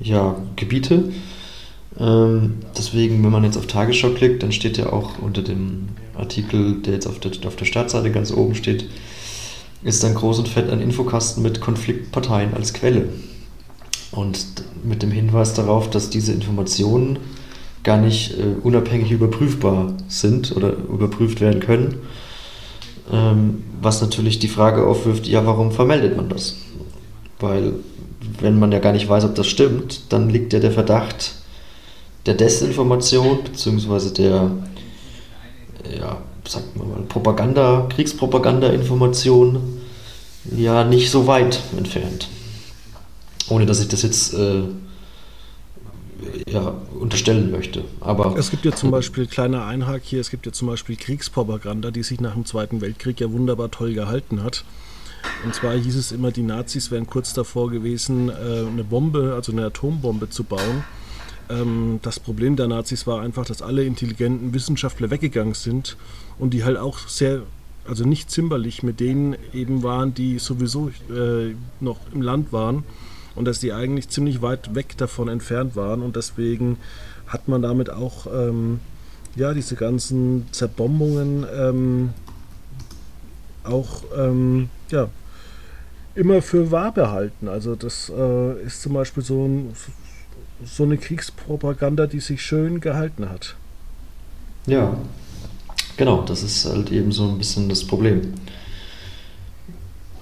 ja, 0.00 0.36
Gebiete. 0.56 1.12
Ähm, 1.98 2.54
deswegen, 2.76 3.22
wenn 3.22 3.30
man 3.30 3.44
jetzt 3.44 3.56
auf 3.56 3.66
Tagesschau 3.66 4.10
klickt, 4.10 4.42
dann 4.42 4.52
steht 4.52 4.78
ja 4.78 4.92
auch 4.92 5.18
unter 5.18 5.42
dem 5.42 5.88
Artikel, 6.14 6.80
der 6.82 6.94
jetzt 6.94 7.06
auf 7.06 7.18
der, 7.18 7.32
auf 7.46 7.56
der 7.56 7.64
Startseite 7.64 8.10
ganz 8.10 8.32
oben 8.32 8.54
steht, 8.54 8.88
ist 9.82 10.02
dann 10.02 10.14
groß 10.14 10.38
und 10.38 10.48
fett 10.48 10.70
ein 10.70 10.80
Infokasten 10.80 11.42
mit 11.42 11.60
Konfliktparteien 11.60 12.54
als 12.54 12.72
Quelle. 12.72 13.08
Und 14.12 14.38
mit 14.84 15.02
dem 15.02 15.10
Hinweis 15.10 15.54
darauf, 15.54 15.90
dass 15.90 16.10
diese 16.10 16.32
Informationen 16.32 17.18
gar 17.82 17.98
nicht 17.98 18.38
äh, 18.38 18.54
unabhängig 18.62 19.10
überprüfbar 19.10 19.94
sind 20.08 20.54
oder 20.54 20.72
überprüft 20.72 21.40
werden 21.40 21.60
können. 21.60 21.96
Ähm, 23.10 23.64
was 23.82 24.00
natürlich 24.00 24.38
die 24.38 24.48
Frage 24.48 24.86
aufwirft, 24.86 25.26
ja, 25.26 25.44
warum 25.46 25.72
vermeldet 25.72 26.16
man 26.16 26.28
das? 26.28 26.56
Weil 27.40 27.74
wenn 28.40 28.58
man 28.58 28.72
ja 28.72 28.78
gar 28.78 28.92
nicht 28.92 29.08
weiß, 29.08 29.24
ob 29.24 29.34
das 29.34 29.46
stimmt, 29.46 30.12
dann 30.12 30.30
liegt 30.30 30.52
ja 30.52 30.60
der 30.60 30.70
Verdacht 30.70 31.32
der 32.26 32.34
Desinformation 32.34 33.42
beziehungsweise 33.42 34.12
der 34.12 34.50
ja, 35.98 36.18
sagt 36.46 36.76
man 36.76 36.90
mal, 36.90 37.00
Propaganda, 37.08 37.88
Kriegspropaganda-Information 37.94 39.80
ja 40.56 40.84
nicht 40.84 41.10
so 41.10 41.26
weit 41.26 41.60
entfernt. 41.76 42.28
Ohne 43.48 43.66
dass 43.66 43.80
ich 43.80 43.88
das 43.88 44.02
jetzt 44.02 44.34
äh, 44.34 44.62
ja, 46.48 46.74
unterstellen 46.98 47.50
möchte. 47.50 47.84
Aber 48.00 48.36
es 48.36 48.50
gibt 48.50 48.64
ja 48.64 48.72
zum 48.72 48.90
Beispiel, 48.90 49.26
kleiner 49.26 49.64
Einhag 49.66 50.02
hier, 50.04 50.20
es 50.20 50.30
gibt 50.30 50.46
ja 50.46 50.52
zum 50.52 50.68
Beispiel 50.68 50.96
Kriegspropaganda, 50.96 51.90
die 51.90 52.02
sich 52.02 52.20
nach 52.20 52.34
dem 52.34 52.44
Zweiten 52.44 52.80
Weltkrieg 52.80 53.20
ja 53.20 53.30
wunderbar 53.30 53.70
toll 53.70 53.94
gehalten 53.94 54.42
hat. 54.42 54.64
Und 55.44 55.54
zwar 55.54 55.74
hieß 55.74 55.96
es 55.96 56.12
immer, 56.12 56.32
die 56.32 56.42
Nazis 56.42 56.90
wären 56.90 57.06
kurz 57.06 57.32
davor 57.32 57.70
gewesen, 57.70 58.28
äh, 58.28 58.32
eine 58.66 58.84
Bombe, 58.84 59.34
also 59.34 59.52
eine 59.52 59.66
Atombombe 59.66 60.30
zu 60.30 60.44
bauen. 60.44 60.84
Ähm, 61.48 62.00
das 62.02 62.18
Problem 62.18 62.56
der 62.56 62.68
Nazis 62.68 63.06
war 63.06 63.20
einfach, 63.20 63.44
dass 63.44 63.62
alle 63.62 63.84
intelligenten 63.84 64.52
Wissenschaftler 64.52 65.10
weggegangen 65.10 65.54
sind 65.54 65.96
und 66.38 66.54
die 66.54 66.64
halt 66.64 66.76
auch 66.76 66.98
sehr, 67.06 67.42
also 67.86 68.04
nicht 68.04 68.30
zimperlich 68.30 68.82
mit 68.82 69.00
denen 69.00 69.36
eben 69.52 69.82
waren, 69.82 70.14
die 70.14 70.38
sowieso 70.38 70.90
äh, 71.10 71.54
noch 71.80 71.98
im 72.12 72.22
Land 72.22 72.52
waren 72.52 72.84
und 73.34 73.46
dass 73.46 73.60
die 73.60 73.72
eigentlich 73.72 74.08
ziemlich 74.08 74.42
weit 74.42 74.74
weg 74.74 74.96
davon 74.96 75.28
entfernt 75.28 75.76
waren 75.76 76.02
und 76.02 76.16
deswegen 76.16 76.78
hat 77.26 77.48
man 77.48 77.62
damit 77.62 77.90
auch 77.90 78.26
ähm, 78.26 78.80
ja 79.34 79.54
diese 79.54 79.74
ganzen 79.76 80.46
Zerbombungen 80.52 81.46
ähm, 81.54 82.10
auch 83.64 84.02
ähm, 84.16 84.68
ja 84.90 85.08
immer 86.14 86.42
für 86.42 86.70
wahr 86.70 86.92
behalten. 86.92 87.48
Also 87.48 87.74
das 87.74 88.10
äh, 88.14 88.62
ist 88.62 88.82
zum 88.82 88.94
Beispiel 88.94 89.22
so, 89.22 89.46
ein, 89.46 89.74
so 90.64 90.82
eine 90.82 90.98
Kriegspropaganda, 90.98 92.06
die 92.06 92.20
sich 92.20 92.42
schön 92.42 92.80
gehalten 92.80 93.28
hat. 93.28 93.56
Ja, 94.66 94.96
genau, 95.96 96.22
das 96.22 96.42
ist 96.42 96.64
halt 96.66 96.90
eben 96.92 97.12
so 97.12 97.28
ein 97.28 97.38
bisschen 97.38 97.68
das 97.68 97.84
Problem 97.84 98.34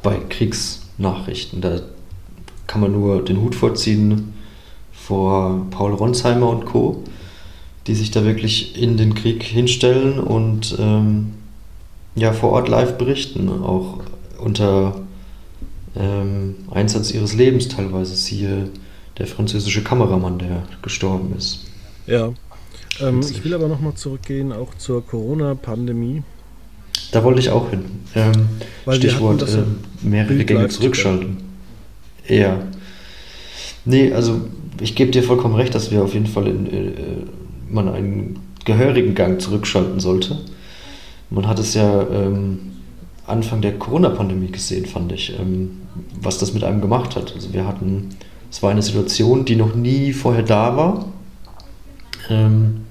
bei 0.02 0.18
Kriegsnachrichten. 0.28 1.60
Da 1.60 1.80
kann 2.70 2.80
man 2.80 2.92
nur 2.92 3.24
den 3.24 3.40
Hut 3.40 3.56
vorziehen 3.56 4.32
vor 4.92 5.66
Paul 5.72 5.92
Ronsheimer 5.92 6.48
und 6.48 6.66
Co., 6.66 7.02
die 7.88 7.96
sich 7.96 8.12
da 8.12 8.22
wirklich 8.24 8.80
in 8.80 8.96
den 8.96 9.14
Krieg 9.14 9.42
hinstellen 9.42 10.20
und 10.20 10.76
ähm, 10.78 11.32
ja, 12.14 12.32
vor 12.32 12.52
Ort 12.52 12.68
live 12.68 12.96
berichten, 12.96 13.48
auch 13.48 13.98
unter 14.38 15.00
ähm, 15.96 16.54
Einsatz 16.70 17.10
ihres 17.10 17.34
Lebens 17.34 17.66
teilweise. 17.66 18.14
Siehe 18.14 18.68
der 19.18 19.26
französische 19.26 19.82
Kameramann, 19.82 20.38
der 20.38 20.62
gestorben 20.80 21.34
ist. 21.36 21.66
Ja, 22.06 22.32
ähm, 23.00 23.20
ich 23.28 23.44
will 23.44 23.52
aber 23.52 23.66
nochmal 23.66 23.94
zurückgehen, 23.94 24.52
auch 24.52 24.76
zur 24.76 25.04
Corona-Pandemie. 25.04 26.22
Da 27.10 27.24
wollte 27.24 27.40
ich 27.40 27.50
auch 27.50 27.70
hin. 27.70 27.84
Ähm, 28.14 28.48
Stichwort 28.92 29.42
äh, 29.42 29.64
mehrere 30.06 30.44
Gänge 30.44 30.68
zurückschalten. 30.68 31.49
Ja. 32.28 32.58
Nee, 33.84 34.12
also 34.12 34.40
ich 34.80 34.94
gebe 34.94 35.10
dir 35.10 35.22
vollkommen 35.22 35.54
recht, 35.54 35.74
dass 35.74 35.90
wir 35.90 36.02
auf 36.02 36.14
jeden 36.14 36.26
Fall 36.26 36.46
in, 36.46 36.66
äh, 36.66 36.92
man 37.68 37.88
einen 37.88 38.40
gehörigen 38.64 39.14
Gang 39.14 39.40
zurückschalten 39.40 40.00
sollte. 40.00 40.38
Man 41.30 41.46
hat 41.46 41.58
es 41.58 41.74
ja 41.74 42.02
ähm, 42.02 42.58
Anfang 43.26 43.62
der 43.62 43.78
Corona-Pandemie 43.78 44.50
gesehen, 44.50 44.86
fand 44.86 45.12
ich, 45.12 45.38
ähm, 45.38 45.82
was 46.20 46.38
das 46.38 46.52
mit 46.52 46.64
einem 46.64 46.80
gemacht 46.80 47.16
hat. 47.16 47.34
Also 47.34 47.52
wir 47.52 47.66
hatten, 47.66 48.10
es 48.50 48.62
war 48.62 48.70
eine 48.70 48.82
Situation, 48.82 49.44
die 49.44 49.56
noch 49.56 49.74
nie 49.74 50.12
vorher 50.12 50.42
da 50.42 50.76
war. 50.76 51.12
Ähm, 52.28 52.82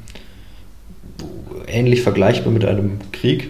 ähnlich 1.67 2.01
vergleichbar 2.01 2.51
mit 2.51 2.65
einem 2.65 2.99
Krieg. 3.11 3.49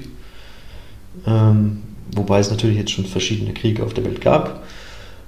Ähm, 1.25 1.83
wobei 2.15 2.39
es 2.39 2.49
natürlich 2.49 2.77
jetzt 2.77 2.91
schon 2.91 3.05
verschiedene 3.05 3.53
Kriege 3.53 3.83
auf 3.83 3.93
der 3.93 4.05
Welt 4.05 4.21
gab 4.21 4.63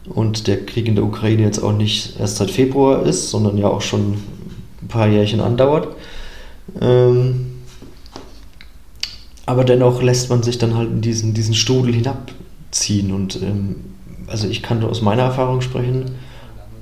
und 0.10 0.48
der 0.48 0.66
Krieg 0.66 0.88
in 0.88 0.96
der 0.96 1.04
Ukraine 1.04 1.44
jetzt 1.44 1.60
auch 1.60 1.74
nicht 1.74 2.20
erst 2.20 2.38
seit 2.38 2.52
Februar 2.52 3.06
ist, 3.06 3.30
sondern 3.30 3.58
ja 3.58 3.68
auch 3.68 3.82
schon 3.82 4.14
ein 4.82 4.88
paar 4.88 5.08
Jährchen 5.08 5.42
andauert. 5.42 5.90
Ähm, 6.80 7.52
aber 9.46 9.64
dennoch 9.64 10.02
lässt 10.02 10.30
man 10.30 10.44
sich 10.44 10.58
dann 10.58 10.76
halt 10.76 10.90
in 10.90 11.02
diesen, 11.02 11.34
diesen 11.34 11.54
Strudel 11.54 11.94
hinabziehen. 11.94 13.12
Und 13.12 13.42
ähm, 13.42 13.76
also 14.28 14.48
ich 14.48 14.64
kann 14.64 14.84
aus 14.84 15.02
meiner 15.02 15.24
Erfahrung 15.24 15.62
sprechen, 15.62 16.12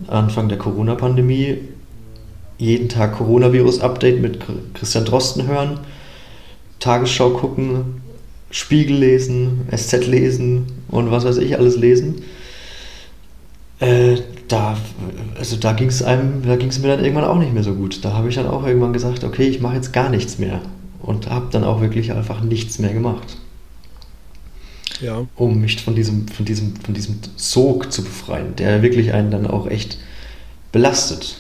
Anfang 0.08 0.48
der 0.48 0.58
Corona-Pandemie, 0.58 1.58
jeden 2.58 2.90
Tag 2.90 3.18
Coronavirus-Update 3.18 4.22
mit 4.22 4.40
Christian 4.74 5.06
Drosten 5.06 5.48
hören, 5.48 5.80
Tagesschau 6.80 7.32
gucken, 7.32 8.02
Spiegel 8.52 8.98
lesen, 8.98 9.68
SZ 9.76 10.08
lesen 10.08 10.68
und 10.90 11.12
was 11.12 11.26
weiß 11.26 11.38
ich 11.38 11.58
alles 11.58 11.78
lesen 11.78 12.24
äh, 13.80 14.18
da, 14.48 14.78
also 15.38 15.56
da 15.56 15.74
ging 15.74 15.88
es 15.88 16.04
einem, 16.04 16.44
da 16.44 16.56
ging 16.56 16.70
es 16.70 16.80
mir 16.80 16.90
dann 16.90 17.04
irgendwann 17.04 17.26
auch 17.26 17.38
nicht 17.38 17.54
mehr 17.54 17.64
so 17.64 17.74
gut. 17.74 18.04
Da 18.04 18.14
habe 18.14 18.30
ich 18.30 18.36
dann 18.36 18.48
auch 18.48 18.66
irgendwann 18.66 18.94
gesagt, 18.94 19.24
okay, 19.24 19.48
ich 19.48 19.62
mache 19.62 19.76
jetzt 19.76 19.94
gar 19.94 20.10
nichts 20.10 20.38
mehr 20.38 20.62
und 21.02 21.30
habe 21.30 21.48
dann 21.52 21.64
auch 21.64 21.82
wirklich 21.82 22.12
einfach 22.12 22.42
nichts 22.42 22.80
mehr 22.80 22.94
gemacht. 22.94 23.38
Ja. 25.02 25.26
Um 25.36 25.62
mich 25.62 25.82
von 25.82 25.96
diesem, 25.96 26.28
von 26.28 26.46
diesem, 26.46 26.76
von 26.76 26.94
diesem 26.94 27.20
Sog 27.38 27.92
zu 27.92 28.04
befreien, 28.04 28.56
der 28.58 28.82
wirklich 28.82 29.14
einen 29.14 29.32
dann 29.32 29.48
auch 29.48 29.68
echt 29.68 29.98
belastet. 30.72 31.38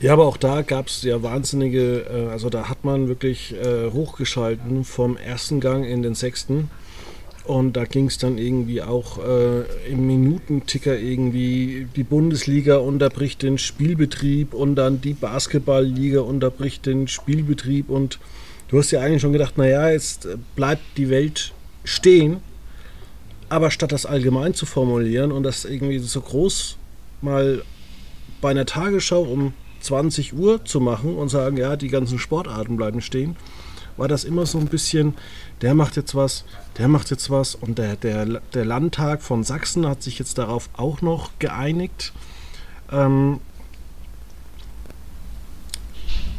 Ja, 0.00 0.12
aber 0.12 0.26
auch 0.26 0.36
da 0.36 0.62
gab 0.62 0.88
es 0.88 1.02
ja 1.02 1.22
wahnsinnige, 1.22 2.00
äh, 2.00 2.30
also 2.30 2.50
da 2.50 2.68
hat 2.68 2.84
man 2.84 3.08
wirklich 3.08 3.54
äh, 3.54 3.90
hochgeschalten 3.92 4.84
vom 4.84 5.16
ersten 5.16 5.60
Gang 5.60 5.86
in 5.86 6.02
den 6.02 6.14
sechsten. 6.14 6.70
Und 7.46 7.74
da 7.74 7.84
ging 7.84 8.06
es 8.06 8.18
dann 8.18 8.38
irgendwie 8.38 8.82
auch 8.82 9.18
äh, 9.18 9.62
im 9.88 10.06
Minutenticker 10.06 10.98
irgendwie, 10.98 11.86
die 11.94 12.02
Bundesliga 12.02 12.78
unterbricht 12.78 13.42
den 13.42 13.56
Spielbetrieb 13.56 14.52
und 14.52 14.74
dann 14.74 15.00
die 15.00 15.14
Basketballliga 15.14 16.20
unterbricht 16.20 16.86
den 16.86 17.06
Spielbetrieb. 17.06 17.88
Und 17.88 18.18
du 18.68 18.78
hast 18.78 18.90
ja 18.90 19.00
eigentlich 19.00 19.22
schon 19.22 19.32
gedacht, 19.32 19.58
naja, 19.58 19.90
jetzt 19.90 20.28
bleibt 20.56 20.82
die 20.96 21.08
Welt 21.08 21.52
stehen. 21.84 22.38
Aber 23.48 23.70
statt 23.70 23.92
das 23.92 24.06
allgemein 24.06 24.54
zu 24.54 24.66
formulieren 24.66 25.30
und 25.30 25.44
das 25.44 25.64
irgendwie 25.64 26.00
so 26.00 26.20
groß 26.20 26.78
mal 27.22 27.62
bei 28.40 28.50
einer 28.50 28.66
Tagesschau 28.66 29.22
um 29.22 29.52
20 29.80 30.34
Uhr 30.34 30.64
zu 30.64 30.80
machen 30.80 31.14
und 31.14 31.28
sagen, 31.28 31.56
ja, 31.56 31.76
die 31.76 31.88
ganzen 31.88 32.18
Sportarten 32.18 32.76
bleiben 32.76 33.00
stehen, 33.00 33.36
war 33.96 34.08
das 34.08 34.24
immer 34.24 34.46
so 34.46 34.58
ein 34.58 34.66
bisschen, 34.66 35.14
der 35.62 35.74
macht 35.74 35.96
jetzt 35.96 36.14
was, 36.14 36.44
der 36.78 36.88
macht 36.88 37.10
jetzt 37.10 37.30
was 37.30 37.54
und 37.54 37.78
der, 37.78 37.96
der, 37.96 38.26
der 38.54 38.64
Landtag 38.64 39.22
von 39.22 39.44
Sachsen 39.44 39.86
hat 39.86 40.02
sich 40.02 40.18
jetzt 40.18 40.38
darauf 40.38 40.68
auch 40.76 41.00
noch 41.02 41.30
geeinigt. 41.38 42.12
Ähm 42.90 43.40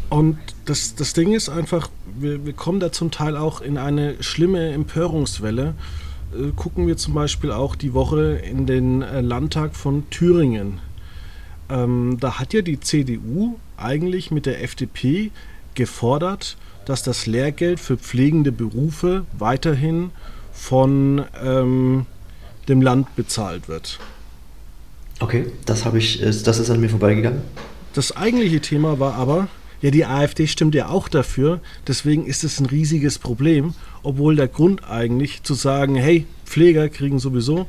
und 0.09 0.37
das, 0.65 0.95
das 0.95 1.13
Ding 1.13 1.33
ist 1.33 1.49
einfach, 1.49 1.89
wir, 2.17 2.45
wir 2.45 2.53
kommen 2.53 2.79
da 2.79 2.91
zum 2.91 3.11
Teil 3.11 3.35
auch 3.35 3.61
in 3.61 3.77
eine 3.77 4.21
schlimme 4.23 4.71
Empörungswelle. 4.71 5.73
Äh, 6.33 6.51
gucken 6.55 6.87
wir 6.87 6.97
zum 6.97 7.13
Beispiel 7.13 7.51
auch 7.51 7.75
die 7.75 7.93
Woche 7.93 8.35
in 8.35 8.65
den 8.65 9.01
äh, 9.01 9.21
Landtag 9.21 9.75
von 9.75 10.09
Thüringen. 10.09 10.79
Ähm, 11.69 12.17
da 12.19 12.39
hat 12.39 12.53
ja 12.53 12.61
die 12.61 12.79
CDU 12.79 13.59
eigentlich 13.75 14.31
mit 14.31 14.45
der 14.45 14.63
FDP 14.63 15.31
gefordert, 15.75 16.57
dass 16.87 17.03
das 17.03 17.25
Lehrgeld 17.25 17.81
für 17.81 17.97
pflegende 17.97 18.53
Berufe 18.53 19.25
weiterhin 19.37 20.11
von 20.53 21.25
ähm, 21.43 22.05
dem 22.69 22.81
Land 22.81 23.13
bezahlt 23.17 23.67
wird. 23.67 23.99
Okay, 25.19 25.47
das 25.65 25.83
habe 25.83 25.97
ich, 25.97 26.21
das 26.21 26.59
ist 26.59 26.69
an 26.69 26.79
mir 26.79 26.89
vorbeigegangen. 26.89 27.41
Das 27.93 28.15
eigentliche 28.15 28.61
Thema 28.61 28.99
war 28.99 29.15
aber, 29.15 29.49
ja, 29.81 29.91
die 29.91 30.05
AfD 30.05 30.47
stimmt 30.47 30.75
ja 30.75 30.87
auch 30.87 31.09
dafür, 31.09 31.59
deswegen 31.87 32.25
ist 32.25 32.45
es 32.45 32.59
ein 32.61 32.67
riesiges 32.67 33.19
Problem, 33.19 33.73
obwohl 34.01 34.37
der 34.37 34.47
Grund 34.47 34.89
eigentlich 34.89 35.43
zu 35.43 35.55
sagen, 35.55 35.95
hey, 35.95 36.25
Pfleger 36.45 36.87
kriegen 36.87 37.19
sowieso 37.19 37.67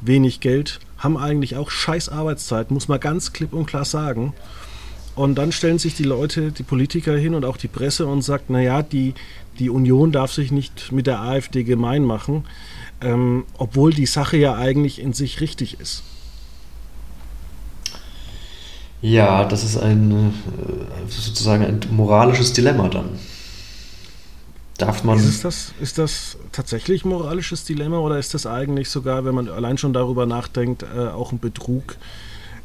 wenig 0.00 0.40
Geld, 0.40 0.80
haben 0.98 1.16
eigentlich 1.16 1.56
auch 1.56 1.70
scheiß 1.70 2.08
Arbeitszeit, 2.08 2.72
muss 2.72 2.88
man 2.88 2.98
ganz 2.98 3.32
klipp 3.32 3.52
und 3.52 3.66
klar 3.66 3.84
sagen. 3.84 4.34
Und 5.18 5.34
dann 5.34 5.50
stellen 5.50 5.80
sich 5.80 5.96
die 5.96 6.04
Leute, 6.04 6.52
die 6.52 6.62
Politiker 6.62 7.16
hin 7.16 7.34
und 7.34 7.44
auch 7.44 7.56
die 7.56 7.66
Presse 7.66 8.06
und 8.06 8.22
sagt, 8.22 8.50
naja, 8.50 8.82
die, 8.82 9.14
die 9.58 9.68
Union 9.68 10.12
darf 10.12 10.32
sich 10.32 10.52
nicht 10.52 10.92
mit 10.92 11.08
der 11.08 11.20
AfD 11.20 11.64
gemein 11.64 12.04
machen, 12.04 12.44
ähm, 13.00 13.44
obwohl 13.56 13.92
die 13.92 14.06
Sache 14.06 14.36
ja 14.36 14.54
eigentlich 14.54 15.00
in 15.00 15.12
sich 15.12 15.40
richtig 15.40 15.80
ist. 15.80 16.04
Ja, 19.02 19.44
das 19.44 19.64
ist 19.64 19.76
ein 19.76 20.12
äh, 20.12 21.10
sozusagen 21.10 21.64
ein 21.64 21.80
moralisches 21.90 22.52
Dilemma 22.52 22.86
dann. 22.86 23.08
Darf 24.76 25.02
man. 25.02 25.18
Ist 25.18 25.44
das, 25.44 25.72
ist 25.80 25.98
das 25.98 26.36
tatsächlich 26.52 27.04
ein 27.04 27.08
moralisches 27.08 27.64
Dilemma 27.64 27.98
oder 27.98 28.20
ist 28.20 28.34
das 28.34 28.46
eigentlich 28.46 28.88
sogar, 28.88 29.24
wenn 29.24 29.34
man 29.34 29.48
allein 29.48 29.78
schon 29.78 29.92
darüber 29.92 30.26
nachdenkt, 30.26 30.84
äh, 30.84 31.08
auch 31.08 31.32
ein 31.32 31.40
Betrug 31.40 31.96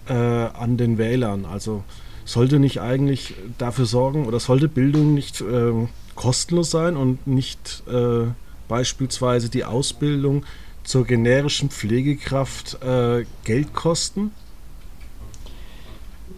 äh, 0.07 0.13
an 0.13 0.77
den 0.77 1.00
Wählern? 1.00 1.45
Also 1.45 1.83
sollte 2.25 2.60
nicht 2.60 2.82
eigentlich 2.82 3.36
dafür 3.58 3.86
sorgen 3.86 4.25
oder 4.25 4.39
sollte 4.39 4.68
Bildung 4.68 5.13
nicht 5.13 5.42
äh, 5.42 5.72
kostenlos 6.15 6.72
sein 6.72 6.96
und 6.96 7.27
nicht 7.27 7.84
äh, 7.88 8.27
beispielsweise 8.68 9.50
die 9.50 9.65
Ausbildung 9.65 10.46
zur 10.84 11.06
generischen 11.06 11.70
Pflegekraft 11.70 12.77
äh, 12.84 13.25
Geld 13.44 13.74
kosten? 13.74 14.32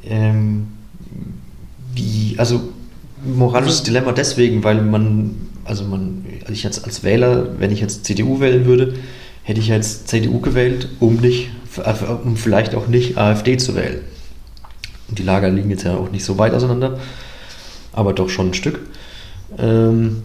Ähm, 0.03 0.67
wie, 1.93 2.35
also 2.37 2.61
moralisches 3.23 3.79
also, 3.79 3.91
Dilemma 3.91 4.11
deswegen, 4.11 4.63
weil 4.63 4.81
man, 4.81 5.35
also 5.63 5.83
man, 5.85 6.25
ich 6.49 6.63
jetzt 6.63 6.85
als 6.85 7.03
Wähler, 7.03 7.59
wenn 7.59 7.71
ich 7.71 7.79
jetzt 7.79 8.05
CDU 8.05 8.39
wählen 8.39 8.65
würde, 8.65 8.95
hätte 9.43 9.59
ich 9.59 9.67
jetzt 9.67 10.07
CDU 10.07 10.39
gewählt, 10.39 10.89
um 10.99 11.15
nicht, 11.17 11.49
um 12.23 12.37
vielleicht 12.37 12.75
auch 12.75 12.87
nicht 12.87 13.17
AfD 13.17 13.57
zu 13.57 13.75
wählen. 13.75 14.01
Und 15.09 15.19
die 15.19 15.23
Lager 15.23 15.49
liegen 15.49 15.69
jetzt 15.69 15.83
ja 15.83 15.95
auch 15.95 16.11
nicht 16.11 16.25
so 16.25 16.37
weit 16.37 16.53
auseinander, 16.53 16.99
aber 17.93 18.13
doch 18.13 18.29
schon 18.29 18.49
ein 18.49 18.53
Stück. 18.53 18.79
Ähm, 19.57 20.23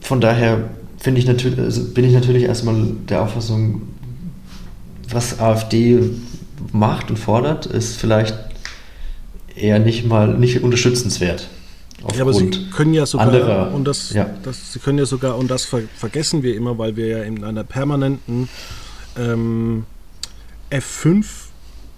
von 0.00 0.20
daher 0.20 0.70
finde 0.98 1.20
ich 1.20 1.26
natürlich, 1.26 1.58
also 1.58 1.84
bin 1.92 2.04
ich 2.04 2.12
natürlich 2.12 2.44
erstmal 2.44 2.76
der 3.08 3.22
Auffassung, 3.22 3.82
was 5.08 5.40
AfD 5.40 6.00
macht 6.72 7.10
und 7.10 7.18
fordert, 7.18 7.66
ist 7.66 7.96
vielleicht 7.96 8.36
eher 9.54 9.78
nicht 9.78 10.06
mal 10.06 10.36
nicht 10.38 10.62
unterstützenswert. 10.62 11.48
Ja, 12.14 12.22
aber 12.22 12.32
Sie 12.32 12.50
können 12.74 12.94
ja 12.94 13.04
sogar 13.04 13.26
anderer, 13.26 13.74
und 13.74 13.84
das, 13.84 14.10
ja. 14.12 14.26
das, 14.42 14.72
Sie 14.72 14.78
können 14.78 14.98
ja 14.98 15.04
sogar 15.04 15.36
und 15.36 15.50
das 15.50 15.66
ver 15.66 15.82
vergessen 15.96 16.42
wir 16.42 16.56
immer, 16.56 16.78
weil 16.78 16.96
wir 16.96 17.06
ja 17.08 17.22
in 17.22 17.44
einer 17.44 17.62
permanenten 17.62 18.48
ähm, 19.18 19.84
F5 20.70 21.26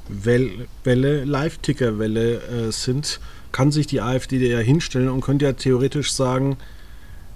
Welle, 0.09 1.25
Live-Ticker-Welle 1.25 2.35
äh, 2.35 2.73
sind, 2.73 3.21
kann 3.53 3.71
sich 3.71 3.87
die 3.87 4.01
AfD 4.01 4.39
ja 4.51 4.59
hinstellen 4.59 5.09
und 5.09 5.21
könnte 5.21 5.45
ja 5.45 5.53
theoretisch 5.53 6.13
sagen, 6.13 6.57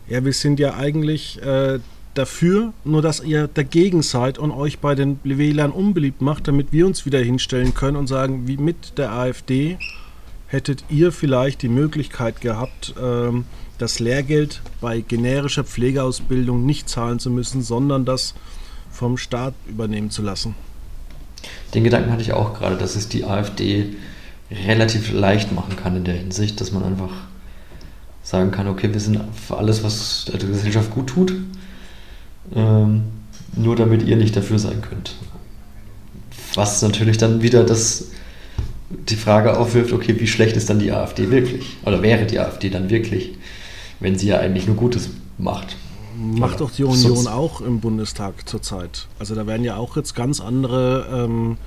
ja, 0.08 0.24
wir 0.24 0.32
sind 0.32 0.60
ja 0.60 0.74
eigentlich 0.74 1.42
äh, 1.42 1.80
dafür, 2.14 2.72
nur 2.84 3.02
dass 3.02 3.22
ihr 3.22 3.48
dagegen 3.48 4.02
seid 4.02 4.38
und 4.38 4.50
euch 4.50 4.78
bei 4.78 4.94
den 4.94 5.18
Wählern 5.24 5.70
unbeliebt 5.70 6.22
macht, 6.22 6.48
damit 6.48 6.72
wir 6.72 6.86
uns 6.86 7.06
wieder 7.06 7.18
hinstellen 7.18 7.74
können 7.74 7.96
und 7.96 8.06
sagen, 8.06 8.46
wie 8.46 8.56
mit 8.56 8.98
der 8.98 9.12
AfD 9.12 9.78
hättet 10.46 10.84
ihr 10.88 11.12
vielleicht 11.12 11.62
die 11.62 11.68
Möglichkeit 11.68 12.40
gehabt, 12.40 12.94
ähm, 13.00 13.44
das 13.78 13.98
Lehrgeld 13.98 14.62
bei 14.80 15.00
generischer 15.00 15.64
Pflegeausbildung 15.64 16.64
nicht 16.64 16.88
zahlen 16.88 17.18
zu 17.18 17.30
müssen, 17.30 17.62
sondern 17.62 18.04
das 18.04 18.34
vom 18.90 19.18
Staat 19.18 19.54
übernehmen 19.66 20.10
zu 20.10 20.22
lassen. 20.22 20.54
Den 21.74 21.84
Gedanken 21.84 22.10
hatte 22.10 22.22
ich 22.22 22.32
auch 22.32 22.54
gerade, 22.54 22.76
dass 22.76 22.96
es 22.96 23.08
die 23.08 23.24
AfD 23.24 23.96
relativ 24.50 25.12
leicht 25.12 25.52
machen 25.52 25.76
kann 25.76 25.96
in 25.96 26.04
der 26.04 26.14
Hinsicht, 26.14 26.60
dass 26.60 26.72
man 26.72 26.84
einfach 26.84 27.10
sagen 28.22 28.50
kann, 28.50 28.68
okay, 28.68 28.92
wir 28.92 29.00
sind 29.00 29.20
für 29.34 29.56
alles, 29.56 29.84
was 29.84 30.26
der 30.32 30.38
Gesellschaft 30.38 30.90
gut 30.90 31.08
tut, 31.08 31.32
ähm, 32.54 33.02
nur 33.54 33.76
damit 33.76 34.02
ihr 34.02 34.16
nicht 34.16 34.36
dafür 34.36 34.58
sein 34.58 34.82
könnt. 34.82 35.14
Was 36.54 36.82
natürlich 36.82 37.18
dann 37.18 37.42
wieder 37.42 37.64
das, 37.64 38.06
die 38.90 39.16
Frage 39.16 39.56
aufwirft, 39.56 39.92
okay, 39.92 40.18
wie 40.18 40.26
schlecht 40.26 40.56
ist 40.56 40.70
dann 40.70 40.78
die 40.78 40.92
AfD 40.92 41.30
wirklich? 41.30 41.76
Oder 41.84 42.02
wäre 42.02 42.26
die 42.26 42.38
AfD 42.38 42.70
dann 42.70 42.90
wirklich, 42.90 43.34
wenn 44.00 44.18
sie 44.18 44.28
ja 44.28 44.38
eigentlich 44.38 44.66
nur 44.66 44.76
Gutes 44.76 45.10
macht? 45.38 45.76
Macht 46.18 46.60
doch 46.60 46.70
die 46.70 46.84
Union 46.84 47.26
auch 47.26 47.60
im 47.60 47.80
Bundestag 47.80 48.48
zurzeit. 48.48 49.06
Also 49.18 49.34
da 49.34 49.46
werden 49.46 49.64
ja 49.64 49.76
auch 49.76 49.96
jetzt 49.96 50.14
ganz 50.14 50.40
andere 50.40 51.06
ähm, 51.12 51.58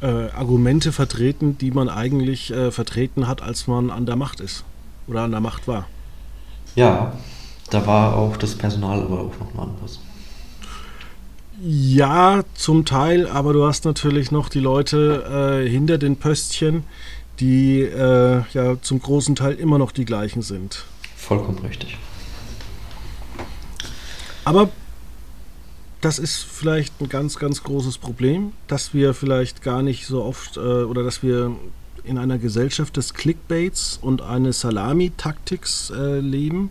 äh, 0.00 0.30
Argumente 0.30 0.92
vertreten, 0.92 1.58
die 1.58 1.70
man 1.70 1.88
eigentlich 1.88 2.50
äh, 2.50 2.70
vertreten 2.70 3.28
hat, 3.28 3.42
als 3.42 3.66
man 3.66 3.90
an 3.90 4.06
der 4.06 4.16
Macht 4.16 4.40
ist 4.40 4.64
oder 5.06 5.22
an 5.22 5.30
der 5.30 5.40
Macht 5.40 5.68
war. 5.68 5.86
Ja, 6.74 7.12
da 7.70 7.86
war 7.86 8.16
auch 8.16 8.36
das 8.36 8.54
Personal 8.54 9.02
aber 9.02 9.20
auch 9.20 9.38
noch 9.38 9.54
mal 9.54 9.64
anders. 9.64 10.00
Ja, 11.60 12.42
zum 12.54 12.84
Teil, 12.84 13.26
aber 13.26 13.52
du 13.52 13.66
hast 13.66 13.84
natürlich 13.84 14.30
noch 14.30 14.48
die 14.48 14.60
Leute 14.60 15.62
äh, 15.64 15.68
hinter 15.68 15.98
den 15.98 16.16
Pöstchen, 16.16 16.84
die 17.40 17.80
äh, 17.80 18.42
ja 18.52 18.80
zum 18.80 19.00
großen 19.00 19.34
Teil 19.34 19.54
immer 19.54 19.78
noch 19.78 19.90
die 19.90 20.04
gleichen 20.04 20.42
sind. 20.42 20.84
Vollkommen 21.16 21.58
richtig. 21.58 21.96
Aber 24.48 24.70
das 26.00 26.18
ist 26.18 26.42
vielleicht 26.42 27.02
ein 27.02 27.10
ganz, 27.10 27.38
ganz 27.38 27.62
großes 27.62 27.98
Problem, 27.98 28.54
dass 28.66 28.94
wir 28.94 29.12
vielleicht 29.12 29.60
gar 29.60 29.82
nicht 29.82 30.06
so 30.06 30.24
oft 30.24 30.56
äh, 30.56 30.60
oder 30.60 31.02
dass 31.02 31.22
wir 31.22 31.54
in 32.02 32.16
einer 32.16 32.38
Gesellschaft 32.38 32.96
des 32.96 33.12
Clickbaits 33.12 33.98
und 34.00 34.22
eines 34.22 34.60
Salami-Taktiks 34.60 35.90
äh, 35.90 36.20
leben, 36.20 36.70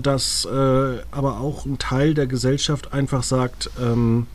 dass 0.00 0.44
äh, 0.44 0.98
aber 1.10 1.40
auch 1.40 1.66
ein 1.66 1.78
Teil 1.78 2.14
der 2.14 2.28
Gesellschaft 2.28 2.92
einfach 2.92 3.24
sagt, 3.24 3.68
ähm, 3.80 4.28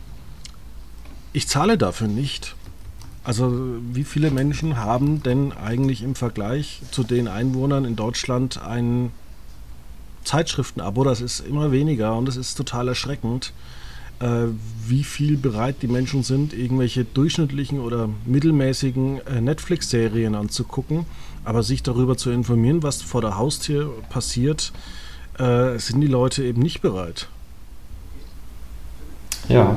ich 1.32 1.48
zahle 1.48 1.78
dafür 1.78 2.08
nicht. 2.08 2.54
Also 3.24 3.78
wie 3.94 4.04
viele 4.04 4.30
Menschen 4.30 4.76
haben 4.76 5.22
denn 5.22 5.52
eigentlich 5.52 6.02
im 6.02 6.14
Vergleich 6.14 6.82
zu 6.90 7.02
den 7.02 7.28
Einwohnern 7.28 7.86
in 7.86 7.96
Deutschland 7.96 8.60
ein 8.60 9.10
Zeitschriftenabo? 10.28 11.04
Das 11.04 11.20
ist 11.20 11.40
immer 11.40 11.72
weniger 11.72 12.16
und 12.16 12.26
das 12.26 12.36
ist 12.36 12.54
total 12.54 12.88
erschreckend 12.88 13.52
äh, 14.20 14.46
wie 14.86 15.04
viel 15.04 15.36
bereit 15.36 15.76
die 15.82 15.88
Menschen 15.88 16.22
sind, 16.22 16.52
irgendwelche 16.52 17.04
durchschnittlichen 17.04 17.80
oder 17.80 18.08
mittelmäßigen 18.26 19.20
äh, 19.26 19.40
Netflix-Serien 19.40 20.34
anzugucken, 20.34 21.06
aber 21.44 21.62
sich 21.62 21.82
darüber 21.82 22.16
zu 22.16 22.30
informieren, 22.30 22.82
was 22.82 23.02
vor 23.02 23.20
der 23.20 23.36
Haustür 23.36 23.92
passiert, 24.10 24.72
äh, 25.38 25.78
sind 25.78 26.00
die 26.00 26.08
Leute 26.08 26.42
eben 26.42 26.62
nicht 26.62 26.80
bereit. 26.80 27.28
Ja. 29.48 29.76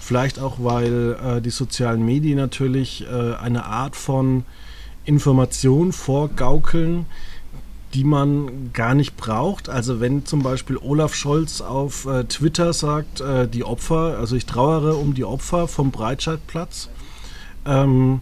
Vielleicht 0.00 0.38
auch, 0.38 0.56
weil 0.58 1.16
äh, 1.22 1.40
die 1.40 1.50
sozialen 1.50 2.04
Medien 2.04 2.38
natürlich 2.38 3.06
äh, 3.06 3.34
eine 3.34 3.64
Art 3.64 3.96
von 3.96 4.44
Information 5.06 5.92
vorgaukeln, 5.92 7.06
die 7.94 8.04
man 8.04 8.72
gar 8.72 8.94
nicht 8.94 9.16
braucht. 9.16 9.68
Also 9.68 10.00
wenn 10.00 10.26
zum 10.26 10.42
Beispiel 10.42 10.76
Olaf 10.76 11.14
Scholz 11.14 11.60
auf 11.60 12.06
äh, 12.06 12.24
Twitter 12.24 12.72
sagt, 12.72 13.20
äh, 13.20 13.46
die 13.46 13.64
Opfer, 13.64 14.18
also 14.18 14.34
ich 14.34 14.46
trauere 14.46 14.98
um 14.98 15.14
die 15.14 15.24
Opfer 15.24 15.68
vom 15.68 15.92
Breitscheidplatz, 15.92 16.88
ähm, 17.64 18.20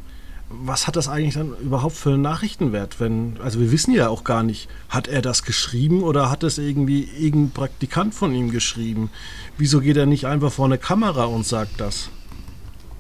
was 0.50 0.86
hat 0.86 0.96
das 0.96 1.08
eigentlich 1.08 1.34
dann 1.34 1.56
überhaupt 1.62 1.96
für 1.96 2.10
einen 2.10 2.20
Nachrichtenwert? 2.20 3.00
Wenn, 3.00 3.38
also 3.42 3.58
wir 3.58 3.72
wissen 3.72 3.94
ja 3.94 4.08
auch 4.08 4.24
gar 4.24 4.42
nicht, 4.42 4.68
hat 4.90 5.08
er 5.08 5.22
das 5.22 5.42
geschrieben 5.42 6.02
oder 6.02 6.30
hat 6.30 6.42
es 6.42 6.58
irgendwie 6.58 7.08
irgendein 7.18 7.52
Praktikant 7.52 8.14
von 8.14 8.34
ihm 8.34 8.50
geschrieben? 8.50 9.10
Wieso 9.56 9.80
geht 9.80 9.96
er 9.96 10.04
nicht 10.04 10.26
einfach 10.26 10.52
vor 10.52 10.66
eine 10.66 10.76
Kamera 10.76 11.24
und 11.24 11.46
sagt 11.46 11.80
das? 11.80 12.10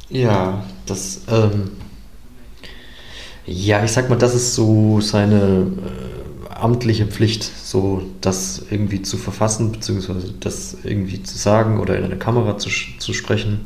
Ja, 0.08 0.64
das, 0.86 1.22
ähm, 1.28 1.72
ja, 3.44 3.84
ich 3.84 3.92
sag 3.92 4.08
mal, 4.08 4.16
das 4.16 4.34
ist 4.34 4.54
so 4.54 5.02
seine 5.02 5.36
äh, 5.36 6.21
amtliche 6.62 7.06
Pflicht, 7.06 7.42
so 7.42 8.02
das 8.20 8.62
irgendwie 8.70 9.02
zu 9.02 9.16
verfassen, 9.16 9.72
beziehungsweise 9.72 10.32
das 10.40 10.76
irgendwie 10.84 11.22
zu 11.22 11.36
sagen 11.36 11.80
oder 11.80 11.98
in 11.98 12.04
eine 12.04 12.16
Kamera 12.16 12.58
zu, 12.58 12.70
zu 12.98 13.12
sprechen, 13.12 13.62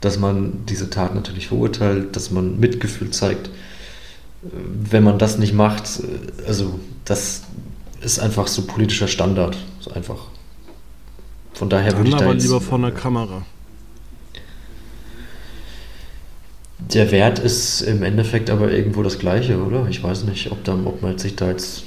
dass 0.00 0.18
man 0.18 0.64
diese 0.66 0.88
Tat 0.90 1.14
natürlich 1.14 1.48
verurteilt, 1.48 2.14
dass 2.14 2.30
man 2.30 2.60
Mitgefühl 2.60 3.10
zeigt. 3.10 3.50
Wenn 4.42 5.02
man 5.02 5.18
das 5.18 5.38
nicht 5.38 5.52
macht, 5.52 6.00
also 6.46 6.78
das 7.04 7.42
ist 8.00 8.20
einfach 8.20 8.46
so 8.46 8.62
politischer 8.62 9.08
Standard, 9.08 9.56
so 9.80 9.90
einfach. 9.90 10.26
Von 11.54 11.68
daher 11.70 11.92
Dann 11.92 11.98
würde 11.98 12.10
ich 12.10 12.16
da 12.16 12.24
aber 12.24 12.34
lieber 12.34 12.60
vor 12.60 12.78
einer 12.78 12.92
Kamera. 12.92 13.42
Der 16.78 17.10
Wert 17.10 17.38
ist 17.38 17.80
im 17.80 18.02
Endeffekt 18.02 18.50
aber 18.50 18.70
irgendwo 18.70 19.02
das 19.02 19.18
gleiche, 19.18 19.58
oder? 19.60 19.88
Ich 19.88 20.02
weiß 20.02 20.24
nicht, 20.24 20.52
ob, 20.52 20.62
da, 20.64 20.74
ob 20.74 21.02
man 21.02 21.18
sich 21.18 21.34
da 21.34 21.48
jetzt. 21.48 21.85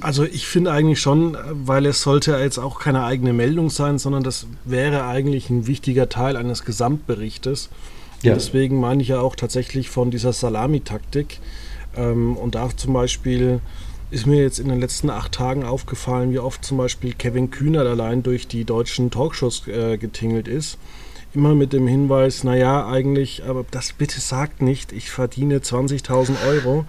Also 0.00 0.24
ich 0.24 0.46
finde 0.46 0.72
eigentlich 0.72 1.00
schon, 1.00 1.36
weil 1.50 1.86
es 1.86 2.02
sollte 2.02 2.36
jetzt 2.36 2.58
auch 2.58 2.78
keine 2.78 3.04
eigene 3.04 3.32
Meldung 3.32 3.70
sein, 3.70 3.98
sondern 3.98 4.22
das 4.22 4.46
wäre 4.64 5.06
eigentlich 5.06 5.50
ein 5.50 5.66
wichtiger 5.66 6.08
Teil 6.08 6.36
eines 6.36 6.64
Gesamtberichtes. 6.64 7.68
Ja. 8.22 8.34
Deswegen 8.34 8.80
meine 8.80 9.02
ich 9.02 9.08
ja 9.08 9.20
auch 9.20 9.36
tatsächlich 9.36 9.90
von 9.90 10.10
dieser 10.10 10.32
Salamitaktik. 10.32 11.40
Ähm, 11.96 12.36
und 12.36 12.54
da 12.54 12.68
zum 12.76 12.92
Beispiel 12.92 13.60
ist 14.10 14.26
mir 14.26 14.42
jetzt 14.42 14.58
in 14.58 14.68
den 14.68 14.80
letzten 14.80 15.10
acht 15.10 15.32
Tagen 15.32 15.64
aufgefallen, 15.64 16.32
wie 16.32 16.38
oft 16.38 16.64
zum 16.64 16.78
Beispiel 16.78 17.14
Kevin 17.14 17.50
Kühner 17.50 17.80
allein 17.80 18.22
durch 18.22 18.46
die 18.46 18.64
deutschen 18.64 19.10
Talkshows 19.10 19.66
äh, 19.68 19.96
getingelt 19.96 20.48
ist 20.48 20.78
immer 21.34 21.54
mit 21.54 21.72
dem 21.72 21.86
Hinweis, 21.86 22.44
naja, 22.44 22.86
eigentlich, 22.86 23.44
aber 23.44 23.64
das 23.70 23.92
bitte 23.92 24.20
sagt 24.20 24.60
nicht, 24.62 24.92
ich 24.92 25.10
verdiene 25.10 25.58
20.000 25.58 26.32
Euro, 26.46 26.84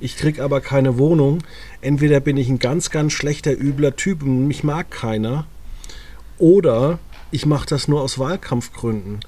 ich 0.00 0.16
kriege 0.16 0.42
aber 0.44 0.60
keine 0.60 0.98
Wohnung. 0.98 1.38
Entweder 1.80 2.20
bin 2.20 2.36
ich 2.36 2.48
ein 2.48 2.58
ganz, 2.60 2.90
ganz 2.90 3.12
schlechter, 3.12 3.52
übler 3.52 3.96
Typ 3.96 4.22
und 4.22 4.46
mich 4.46 4.62
mag 4.62 4.90
keiner, 4.90 5.46
oder 6.38 6.98
ich 7.30 7.46
mache 7.46 7.66
das 7.66 7.88
nur 7.88 8.00
aus 8.02 8.18
Wahlkampfgründen. 8.18 9.20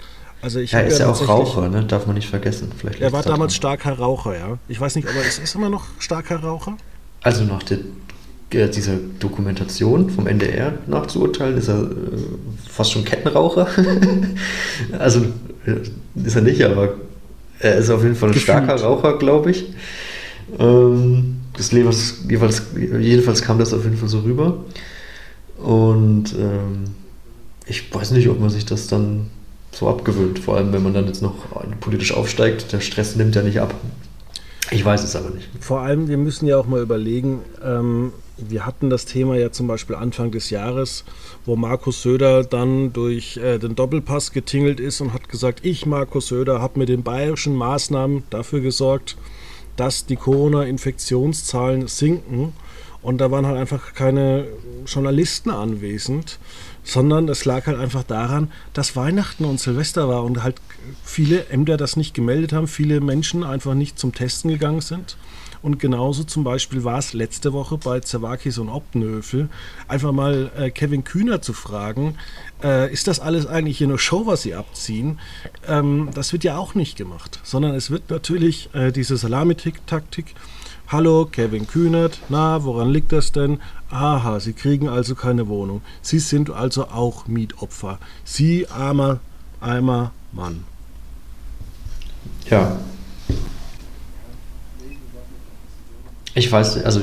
Also 0.42 0.58
ich 0.60 0.72
ja, 0.72 0.80
ist 0.80 0.98
ja 0.98 1.06
auch 1.06 1.18
tatsächlich- 1.18 1.28
Raucher, 1.56 1.68
ne? 1.68 1.84
darf 1.84 2.06
man 2.06 2.14
nicht 2.14 2.28
vergessen. 2.28 2.72
Vielleicht 2.76 3.00
Er 3.00 3.12
war 3.12 3.22
damals 3.22 3.54
starker 3.54 3.98
Raucher, 3.98 4.38
ja. 4.38 4.58
Ich 4.68 4.80
weiß 4.80 4.94
nicht, 4.96 5.06
ob 5.08 5.14
er 5.14 5.22
ist, 5.22 5.38
ist 5.38 5.54
immer 5.54 5.68
noch 5.68 5.84
starker 5.98 6.36
Raucher? 6.42 6.76
Also 7.22 7.44
nach 7.44 7.62
der, 7.64 7.78
dieser 8.52 8.96
Dokumentation 9.18 10.10
vom 10.10 10.26
NDR 10.26 10.74
nachzuurteilen, 10.86 11.56
ist 11.56 11.68
er 11.68 11.82
äh, 11.82 11.86
fast 12.68 12.92
schon 12.92 13.04
Kettenraucher. 13.04 13.68
also 14.98 15.20
äh, 15.66 16.24
ist 16.24 16.36
er 16.36 16.42
nicht, 16.42 16.62
aber 16.62 16.94
er 17.60 17.76
ist 17.76 17.90
auf 17.90 18.02
jeden 18.02 18.16
Fall 18.16 18.30
ein 18.30 18.34
Gefühlt. 18.34 18.64
starker 18.64 18.82
Raucher, 18.82 19.18
glaube 19.18 19.50
ich. 19.50 19.66
Ähm, 20.58 21.36
das 21.56 21.70
jeweils, 21.70 22.24
jeweils, 22.28 22.62
jedenfalls 22.74 23.42
kam 23.42 23.58
das 23.58 23.72
auf 23.72 23.84
jeden 23.84 23.96
Fall 23.96 24.08
so 24.08 24.20
rüber. 24.20 24.64
Und 25.58 26.34
ähm, 26.38 26.84
ich 27.66 27.94
weiß 27.94 28.12
nicht, 28.12 28.28
ob 28.28 28.40
man 28.40 28.50
sich 28.50 28.64
das 28.64 28.88
dann 28.88 29.26
so 29.72 29.88
abgewöhnt, 29.88 30.38
vor 30.38 30.56
allem 30.56 30.72
wenn 30.72 30.82
man 30.82 30.94
dann 30.94 31.06
jetzt 31.06 31.22
noch 31.22 31.34
politisch 31.80 32.12
aufsteigt. 32.12 32.72
Der 32.72 32.80
Stress 32.80 33.14
nimmt 33.14 33.36
ja 33.36 33.42
nicht 33.42 33.60
ab. 33.60 33.74
Ich 34.70 34.84
weiß 34.84 35.02
es 35.04 35.16
aber 35.16 35.30
nicht. 35.30 35.48
Vor 35.60 35.80
allem, 35.80 36.08
wir 36.08 36.16
müssen 36.16 36.46
ja 36.46 36.56
auch 36.56 36.66
mal 36.66 36.80
überlegen, 36.80 37.40
ähm, 37.64 38.12
wir 38.48 38.66
hatten 38.66 38.90
das 38.90 39.04
Thema 39.04 39.36
ja 39.36 39.52
zum 39.52 39.66
Beispiel 39.66 39.96
Anfang 39.96 40.30
des 40.30 40.50
Jahres, 40.50 41.04
wo 41.44 41.56
Markus 41.56 42.02
Söder 42.02 42.44
dann 42.44 42.92
durch 42.92 43.36
äh, 43.36 43.58
den 43.58 43.74
Doppelpass 43.74 44.32
getingelt 44.32 44.80
ist 44.80 45.00
und 45.00 45.12
hat 45.12 45.28
gesagt, 45.28 45.64
ich, 45.64 45.86
Markus 45.86 46.28
Söder, 46.28 46.60
habe 46.60 46.78
mit 46.78 46.88
den 46.88 47.02
bayerischen 47.02 47.54
Maßnahmen 47.54 48.24
dafür 48.30 48.60
gesorgt, 48.60 49.16
dass 49.76 50.06
die 50.06 50.16
Corona-Infektionszahlen 50.16 51.86
sinken. 51.88 52.52
Und 53.02 53.18
da 53.18 53.30
waren 53.30 53.46
halt 53.46 53.56
einfach 53.56 53.94
keine 53.94 54.46
Journalisten 54.84 55.50
anwesend, 55.50 56.38
sondern 56.84 57.28
es 57.28 57.46
lag 57.46 57.66
halt 57.66 57.78
einfach 57.78 58.02
daran, 58.02 58.52
dass 58.74 58.94
Weihnachten 58.94 59.46
und 59.46 59.58
Silvester 59.58 60.08
war 60.08 60.22
und 60.24 60.42
halt 60.42 60.56
viele 61.02 61.46
Ämter 61.48 61.78
das 61.78 61.96
nicht 61.96 62.12
gemeldet 62.12 62.52
haben, 62.52 62.68
viele 62.68 63.00
Menschen 63.00 63.42
einfach 63.42 63.74
nicht 63.74 63.98
zum 63.98 64.12
Testen 64.12 64.50
gegangen 64.50 64.82
sind. 64.82 65.16
Und 65.62 65.78
genauso 65.78 66.24
zum 66.24 66.42
Beispiel 66.42 66.84
war 66.84 66.98
es 66.98 67.12
letzte 67.12 67.52
Woche 67.52 67.76
bei 67.76 68.00
Zerwakis 68.00 68.58
und 68.58 68.70
Optenhöfel, 68.70 69.48
einfach 69.88 70.12
mal 70.12 70.50
äh, 70.56 70.70
Kevin 70.70 71.04
Kühner 71.04 71.42
zu 71.42 71.52
fragen, 71.52 72.16
äh, 72.62 72.90
ist 72.92 73.08
das 73.08 73.20
alles 73.20 73.46
eigentlich 73.46 73.78
hier 73.78 73.88
nur 73.88 73.98
Show, 73.98 74.26
was 74.26 74.42
sie 74.42 74.54
abziehen? 74.54 75.18
Ähm, 75.68 76.08
das 76.14 76.32
wird 76.32 76.44
ja 76.44 76.56
auch 76.56 76.74
nicht 76.74 76.96
gemacht, 76.96 77.40
sondern 77.42 77.74
es 77.74 77.90
wird 77.90 78.08
natürlich 78.10 78.70
äh, 78.74 78.90
diese 78.90 79.16
Salamitaktik. 79.16 80.34
Hallo, 80.88 81.28
Kevin 81.30 81.68
Kühnert. 81.68 82.18
Na, 82.30 82.64
woran 82.64 82.90
liegt 82.90 83.12
das 83.12 83.30
denn? 83.30 83.60
Aha, 83.90 84.40
Sie 84.40 84.54
kriegen 84.54 84.88
also 84.88 85.14
keine 85.14 85.46
Wohnung. 85.46 85.82
Sie 86.02 86.18
sind 86.18 86.50
also 86.50 86.88
auch 86.88 87.28
Mietopfer. 87.28 87.98
Sie, 88.24 88.66
armer, 88.68 89.20
armer 89.60 90.10
Mann. 90.32 90.64
Ja. 92.48 92.78
Ich 96.34 96.50
weiß, 96.50 96.84
also. 96.84 97.00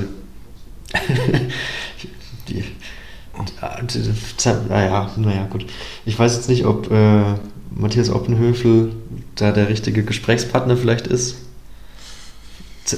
die, 2.47 2.63
naja, 4.69 5.11
naja, 5.17 5.47
gut. 5.49 5.65
Ich 6.05 6.17
weiß 6.17 6.35
jetzt 6.35 6.49
nicht, 6.49 6.65
ob 6.65 6.89
äh, 6.91 7.35
Matthias 7.71 8.09
Oppenhöfel 8.09 8.93
da 9.35 9.51
der 9.51 9.69
richtige 9.69 10.03
Gesprächspartner 10.03 10.77
vielleicht 10.77 11.07
ist. 11.07 11.37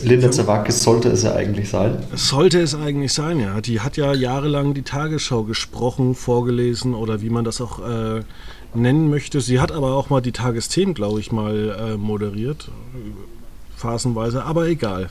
Linda 0.04 0.30
Zawakis 0.30 0.84
sollte 0.84 1.10
es 1.10 1.24
ja 1.24 1.34
eigentlich 1.34 1.70
sein. 1.70 1.98
Sollte 2.14 2.60
es 2.60 2.76
eigentlich 2.76 3.12
sein, 3.12 3.40
ja. 3.40 3.60
Die 3.60 3.80
hat 3.80 3.98
ja 3.98 4.14
jahrelang 4.14 4.76
die 4.76 4.84
Tagesschau 4.84 5.44
gesprochen, 5.44 6.14
vorgelesen 6.14 6.94
oder 6.94 7.22
wie 7.22 7.32
man 7.32 7.44
das 7.44 7.60
auch 7.60 7.80
äh, 7.80 8.22
nennen 8.76 9.10
möchte. 9.10 9.42
Sie 9.42 9.60
hat 9.60 9.72
aber 9.72 9.96
auch 9.96 10.12
mal 10.12 10.22
die 10.22 10.32
Tagesthemen, 10.32 10.94
glaube 10.94 11.20
ich, 11.20 11.32
mal 11.32 11.94
äh, 11.94 11.98
moderiert. 11.98 12.70
Phasenweise, 13.76 14.44
aber 14.44 14.68
egal. 14.68 15.10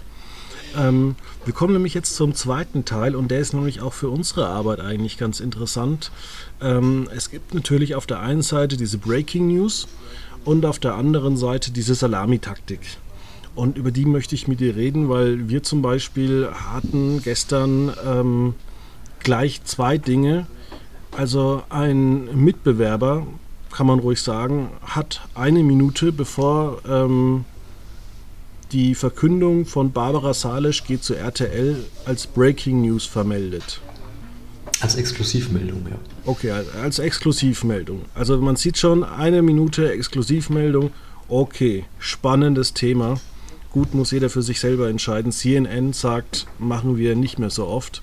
Ähm, 0.77 1.15
wir 1.45 1.55
kommen 1.55 1.73
nämlich 1.73 1.95
jetzt 1.95 2.15
zum 2.17 2.35
zweiten 2.35 2.85
Teil 2.85 3.15
und 3.17 3.31
der 3.31 3.41
ist 3.41 3.55
nämlich 3.55 3.81
auch 3.81 3.93
für 3.93 4.09
unsere 4.09 4.49
Arbeit 4.49 4.81
eigentlich 4.81 5.19
ganz 5.19 5.41
interessant. 5.41 6.11
Ähm, 6.61 7.09
es 7.15 7.31
gibt 7.31 7.55
natürlich 7.55 7.95
auf 7.95 8.07
der 8.07 8.21
einen 8.21 8.43
Seite 8.43 8.77
diese 8.77 8.99
Breaking 8.99 9.49
News 9.49 9.89
und 10.45 10.67
auf 10.67 10.79
der 10.79 10.95
anderen 10.95 11.37
Seite 11.37 11.71
diese 11.71 11.95
Salamitaktik. 11.95 12.81
Und 13.55 13.77
über 13.77 13.91
die 13.91 14.05
möchte 14.05 14.35
ich 14.35 14.47
mit 14.47 14.61
dir 14.61 14.77
reden, 14.77 15.09
weil 15.09 15.49
wir 15.49 15.63
zum 15.63 15.83
Beispiel 15.83 16.49
hatten 16.53 17.23
gestern 17.23 17.93
ähm, 18.07 18.55
gleich 19.19 19.65
zwei 19.65 19.99
Dinge. 19.99 20.47
Also 21.17 21.63
ein 21.69 22.27
Mitbewerber, 22.37 23.27
kann 23.73 23.87
man 23.87 23.99
ruhig 23.99 24.23
sagen, 24.23 24.71
hat 24.83 25.23
eine 25.35 25.63
Minute 25.63 26.13
bevor 26.13 26.79
ähm, 26.89 27.45
die 28.73 28.95
Verkündung 28.95 29.65
von 29.65 29.93
Barbara 29.93 30.35
Salisch 30.35 30.85
geht 30.85 31.03
zu 31.03 31.15
RTL 31.15 31.77
als 32.05 32.27
Breaking 32.27 32.83
News 32.83 33.07
vermeldet. 33.07 33.81
Als 34.81 34.95
Exklusivmeldung, 34.95 35.87
ja. 35.91 35.97
Okay, 36.25 36.53
als- 36.83 36.99
Exklusivmeldung. 36.99 38.03
Also 38.15 38.39
man 38.39 38.57
sieht 38.57 38.79
schon 38.79 39.03
eine 39.05 39.43
Minute 39.43 39.91
Exklusivmeldung. 39.93 40.91
Okay, 41.29 41.85
spannendes 41.99 42.75
Thema. 42.75 43.19
Gut, 43.73 43.95
muss 43.95 44.11
jeder 44.13 44.31
für 44.31 44.43
sich 44.43 44.61
selber 44.61 44.89
entscheiden. 44.89 45.33
CNN 45.33 45.93
sagt, 45.93 46.47
machen 46.59 46.97
wir 46.97 47.17
nicht 47.17 47.39
mehr 47.39 47.51
so 47.51 47.67
oft. 47.67 48.03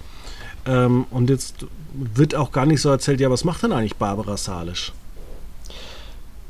Ähm, 0.65 1.05
und 1.11 1.29
jetzt 1.29 1.65
wird 1.93 2.35
auch 2.35 2.51
gar 2.51 2.65
nicht 2.65 2.81
so 2.81 2.89
erzählt, 2.89 3.19
ja, 3.21 3.29
was 3.31 3.43
macht 3.45 3.63
denn 3.63 3.71
eigentlich 3.71 3.95
Barbara 3.95 4.35
Salisch? 4.37 4.91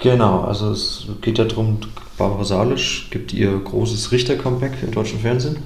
Genau, 0.06 0.42
also 0.42 0.70
es 0.70 1.08
geht 1.22 1.40
ja 1.40 1.46
darum, 1.46 1.80
Barbara 2.16 2.44
Salisch 2.44 3.08
gibt 3.10 3.34
ihr 3.34 3.58
großes 3.58 4.12
Richter-Comeback 4.12 4.74
im 4.84 4.92
deutschen 4.92 5.20
Fernsehen. 5.20 5.58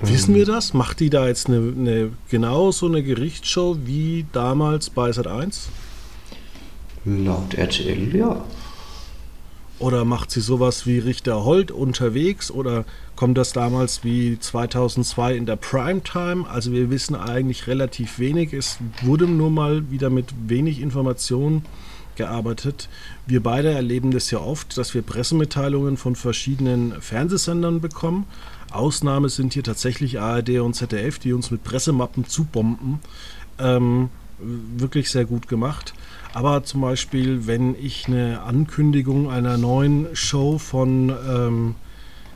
Wissen 0.00 0.34
Ähm, 0.34 0.36
wir 0.36 0.44
das? 0.44 0.74
Macht 0.74 1.00
die 1.00 1.08
da 1.08 1.26
jetzt 1.26 1.46
eine, 1.48 1.72
eine 1.74 2.10
genau 2.28 2.70
so 2.70 2.84
eine 2.84 3.02
Gerichtsshow 3.02 3.78
wie 3.86 4.26
damals 4.34 4.90
bei 4.90 5.08
Sat1? 5.08 5.68
Laut 7.06 7.54
RTL, 7.54 8.14
ja. 8.14 8.44
Oder 9.78 10.04
macht 10.04 10.30
sie 10.30 10.42
sowas 10.42 10.86
wie 10.86 10.98
Richter 10.98 11.46
Holt 11.46 11.70
unterwegs? 11.70 12.50
Oder 12.50 12.84
kommt 13.16 13.38
das 13.38 13.54
damals 13.54 14.04
wie 14.04 14.38
2002 14.38 15.34
in 15.34 15.46
der 15.46 15.56
Primetime? 15.56 16.46
Also 16.46 16.72
wir 16.72 16.90
wissen 16.90 17.14
eigentlich 17.14 17.68
relativ 17.68 18.18
wenig. 18.18 18.52
Es 18.52 18.76
wurde 19.00 19.26
nur 19.26 19.48
mal 19.48 19.90
wieder 19.90 20.10
mit 20.10 20.26
wenig 20.46 20.82
Informationen 20.82 21.64
gearbeitet. 22.18 22.90
Wir 23.26 23.42
beide 23.42 23.70
erleben 23.70 24.10
das 24.10 24.30
ja 24.30 24.40
oft, 24.40 24.76
dass 24.76 24.92
wir 24.92 25.00
Pressemitteilungen 25.00 25.96
von 25.96 26.14
verschiedenen 26.14 27.00
Fernsehsendern 27.00 27.80
bekommen. 27.80 28.26
Ausnahme 28.70 29.30
sind 29.30 29.54
hier 29.54 29.64
tatsächlich 29.64 30.20
ARD 30.20 30.58
und 30.58 30.74
ZDF, 30.74 31.18
die 31.18 31.32
uns 31.32 31.50
mit 31.50 31.64
Pressemappen 31.64 32.26
zubomben. 32.26 33.00
Ähm, 33.58 34.10
wirklich 34.38 35.10
sehr 35.10 35.24
gut 35.24 35.48
gemacht. 35.48 35.94
Aber 36.34 36.62
zum 36.64 36.82
Beispiel, 36.82 37.46
wenn 37.46 37.74
ich 37.74 38.06
eine 38.06 38.42
Ankündigung 38.42 39.30
einer 39.30 39.56
neuen 39.56 40.14
Show 40.14 40.58
von 40.58 41.08
ähm, 41.08 41.74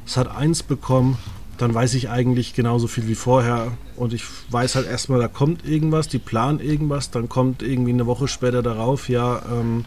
Sat1 0.08 0.66
bekomme, 0.66 1.18
dann 1.62 1.72
weiß 1.72 1.94
ich 1.94 2.10
eigentlich 2.10 2.54
genauso 2.54 2.88
viel 2.88 3.06
wie 3.06 3.14
vorher. 3.14 3.72
Und 3.96 4.12
ich 4.12 4.24
weiß 4.50 4.74
halt 4.74 4.88
erstmal, 4.88 5.20
da 5.20 5.28
kommt 5.28 5.64
irgendwas, 5.64 6.08
die 6.08 6.18
planen 6.18 6.58
irgendwas, 6.58 7.10
dann 7.10 7.28
kommt 7.28 7.62
irgendwie 7.62 7.92
eine 7.92 8.06
Woche 8.06 8.26
später 8.26 8.62
darauf, 8.62 9.08
ja, 9.08 9.42
ähm, 9.50 9.84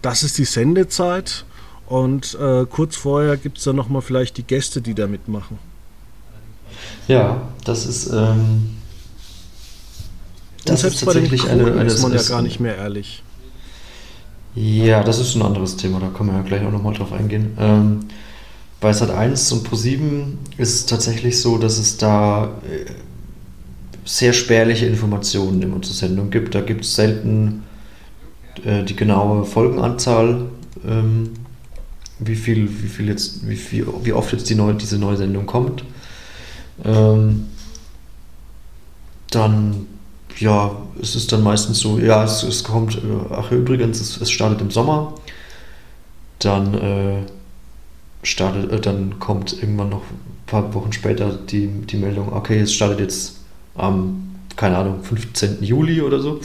das 0.00 0.22
ist 0.22 0.38
die 0.38 0.46
Sendezeit. 0.46 1.44
Und 1.86 2.38
äh, 2.40 2.64
kurz 2.64 2.96
vorher 2.96 3.36
gibt 3.36 3.58
es 3.58 3.64
dann 3.64 3.76
nochmal 3.76 4.00
vielleicht 4.00 4.38
die 4.38 4.42
Gäste, 4.42 4.80
die 4.80 4.94
da 4.94 5.06
mitmachen. 5.06 5.58
Ja, 7.06 7.42
das 7.64 7.84
ist, 7.84 8.10
ähm, 8.10 8.76
das 10.64 10.84
ist 10.84 11.04
tatsächlich 11.04 11.46
eine, 11.48 11.72
eine 11.72 11.84
ist 11.84 12.02
man 12.02 12.14
ja 12.14 12.22
gar 12.22 12.40
nicht 12.40 12.60
mehr 12.60 12.76
ehrlich. 12.76 13.22
Ja, 14.54 15.02
das 15.02 15.18
ist 15.18 15.34
ein 15.34 15.42
anderes 15.42 15.76
Thema, 15.76 16.00
da 16.00 16.08
können 16.08 16.30
wir 16.30 16.36
ja 16.36 16.42
gleich 16.42 16.64
auch 16.64 16.72
nochmal 16.72 16.94
drauf 16.94 17.12
eingehen. 17.12 17.56
Ähm, 17.58 18.06
bei 18.84 18.90
Sat1 18.90 19.50
und 19.54 19.66
Pro7 19.66 20.34
ist 20.58 20.74
es 20.74 20.84
tatsächlich 20.84 21.40
so, 21.40 21.56
dass 21.56 21.78
es 21.78 21.96
da 21.96 22.50
äh, 22.68 22.84
sehr 24.04 24.34
spärliche 24.34 24.84
Informationen 24.84 25.62
immer 25.62 25.80
zur 25.80 25.94
Sendung 25.94 26.28
gibt. 26.28 26.54
Da 26.54 26.60
gibt 26.60 26.84
es 26.84 26.94
selten 26.94 27.62
äh, 28.62 28.84
die 28.84 28.94
genaue 28.94 29.46
Folgenanzahl, 29.46 30.50
ähm, 30.86 31.30
wie 32.18 32.36
viel, 32.36 32.68
wie 32.82 32.88
viel 32.88 33.08
jetzt, 33.08 33.48
wie 33.48 33.56
viel, 33.56 33.86
wie 34.02 34.12
oft 34.12 34.32
jetzt 34.32 34.50
die 34.50 34.54
neue, 34.54 34.74
diese 34.74 34.98
neue 34.98 35.16
Sendung 35.16 35.46
kommt. 35.46 35.82
Ähm, 36.84 37.46
dann 39.30 39.86
ja, 40.36 40.72
es 41.00 41.16
ist 41.16 41.32
dann 41.32 41.42
meistens 41.42 41.78
so, 41.78 41.98
ja, 41.98 42.22
es, 42.22 42.42
es 42.42 42.62
kommt, 42.62 42.96
äh, 42.96 43.00
ach 43.30 43.50
übrigens, 43.50 44.02
es, 44.02 44.20
es 44.20 44.30
startet 44.30 44.60
im 44.60 44.70
Sommer, 44.70 45.14
dann 46.38 46.74
äh, 46.74 47.22
startet, 48.24 48.72
äh, 48.72 48.80
dann 48.80 49.18
kommt 49.18 49.52
irgendwann 49.52 49.90
noch 49.90 50.02
ein 50.02 50.46
paar 50.46 50.74
Wochen 50.74 50.92
später 50.92 51.32
die, 51.32 51.68
die 51.68 51.96
Meldung, 51.96 52.32
okay, 52.32 52.60
es 52.60 52.72
startet 52.72 53.00
jetzt 53.00 53.36
am, 53.74 54.34
keine 54.56 54.78
Ahnung, 54.78 55.02
15. 55.02 55.62
Juli 55.62 56.00
oder 56.02 56.20
so. 56.20 56.40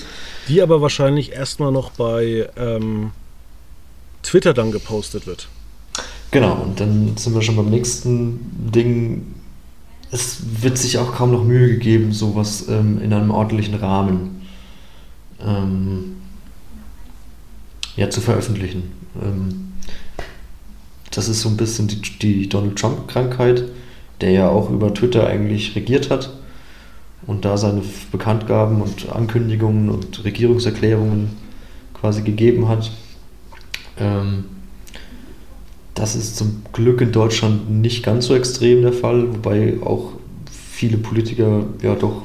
Die 0.48 0.62
aber 0.62 0.82
wahrscheinlich 0.82 1.32
erstmal 1.32 1.72
noch 1.72 1.92
bei 1.92 2.50
ähm, 2.58 3.12
Twitter 4.24 4.54
dann 4.54 4.72
gepostet 4.72 5.28
wird. 5.28 5.48
Genau, 6.32 6.54
und 6.62 6.80
dann 6.80 7.18
sind 7.18 7.34
wir 7.34 7.42
schon 7.42 7.56
beim 7.56 7.70
nächsten 7.70 8.40
Ding. 8.74 9.36
Es 10.12 10.42
wird 10.62 10.78
sich 10.78 10.98
auch 10.98 11.14
kaum 11.14 11.32
noch 11.32 11.44
Mühe 11.44 11.68
gegeben, 11.70 12.12
sowas 12.12 12.68
ähm, 12.68 13.02
in 13.02 13.14
einem 13.14 13.32
ordentlichen 13.32 13.76
Rahmen 13.76 14.42
ähm, 15.44 16.18
ja, 17.96 18.10
zu 18.10 18.22
veröffentlichen. 18.22 18.92
Ähm, 19.22 19.69
das 21.12 21.28
ist 21.28 21.42
so 21.42 21.50
ein 21.50 21.58
bisschen 21.58 21.88
die, 21.88 22.02
die 22.02 22.50
Donald 22.50 22.78
Trump-Krankheit, 22.78 23.64
der 24.22 24.32
ja 24.32 24.50
auch 24.50 24.70
über 24.70 24.94
Twitter 24.94 25.28
eigentlich 25.28 25.76
regiert 25.76 26.10
hat 26.10 26.32
und 27.26 27.46
da 27.46 27.58
seine 27.58 27.82
Bekanntgaben 28.12 28.82
und 28.82 29.10
Ankündigungen 29.10 29.90
und 29.90 30.24
Regierungserklärungen 30.24 31.30
quasi 31.94 32.22
gegeben 32.22 32.68
hat. 32.68 32.92
Ähm, 33.98 34.46
das 35.96 36.16
ist 36.16 36.38
zum 36.38 36.64
Glück 36.72 37.02
in 37.02 37.12
Deutschland 37.12 37.70
nicht 37.70 38.04
ganz 38.04 38.28
so 38.28 38.36
extrem 38.36 38.84
der 38.84 38.94
Fall, 38.94 39.34
wobei 39.34 39.78
auch 39.84 40.14
viele 40.52 40.98
Politiker 40.98 41.66
ja 41.82 41.96
doch 41.96 42.24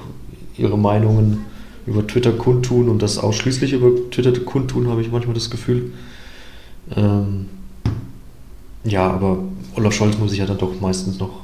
ihre 0.56 0.78
Meinungen 0.78 1.44
über 1.86 2.06
Twitter 2.06 2.32
kundtun 2.32 2.88
und 2.88 3.02
das 3.02 3.18
ausschließlich 3.18 3.72
über 3.72 3.90
Twitter 4.10 4.32
kundtun, 4.40 4.88
habe 4.88 5.02
ich 5.02 5.10
manchmal 5.10 5.34
das 5.34 5.50
Gefühl. 5.50 5.92
Ähm, 6.94 7.46
ja, 8.84 9.10
aber 9.10 9.38
Olaf 9.76 9.94
Scholz 9.94 10.18
muss 10.18 10.30
sich 10.30 10.40
ja 10.40 10.46
dann 10.46 10.58
doch 10.58 10.80
meistens 10.80 11.18
noch 11.18 11.40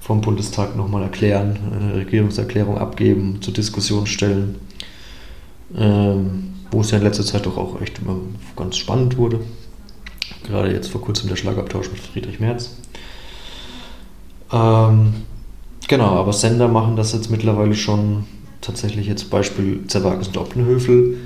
vom 0.00 0.22
Bundestag 0.22 0.76
nochmal 0.76 1.02
erklären, 1.02 1.58
eine 1.78 1.94
Regierungserklärung 1.94 2.78
abgeben, 2.78 3.38
zur 3.42 3.52
Diskussion 3.52 4.06
stellen, 4.06 4.56
ähm, 5.76 6.54
wo 6.70 6.80
es 6.80 6.90
ja 6.90 6.98
in 6.98 7.04
letzter 7.04 7.24
Zeit 7.24 7.46
doch 7.46 7.56
auch 7.56 7.80
echt 7.80 7.98
immer 7.98 8.16
ganz 8.56 8.76
spannend 8.76 9.16
wurde. 9.16 9.40
Gerade 10.44 10.72
jetzt 10.72 10.88
vor 10.88 11.00
kurzem 11.00 11.28
der 11.28 11.36
Schlagabtausch 11.36 11.90
mit 11.90 12.00
Friedrich 12.00 12.40
Merz. 12.40 12.76
Ähm, 14.52 15.12
genau, 15.86 16.16
aber 16.16 16.32
Sender 16.32 16.68
machen 16.68 16.96
das 16.96 17.12
jetzt 17.12 17.30
mittlerweile 17.30 17.74
schon 17.74 18.24
tatsächlich 18.60 19.06
jetzt 19.06 19.30
Beispiel 19.30 19.86
Zerwakis 19.86 20.28
und 20.28 20.38
Oppenhöfel. 20.38 21.18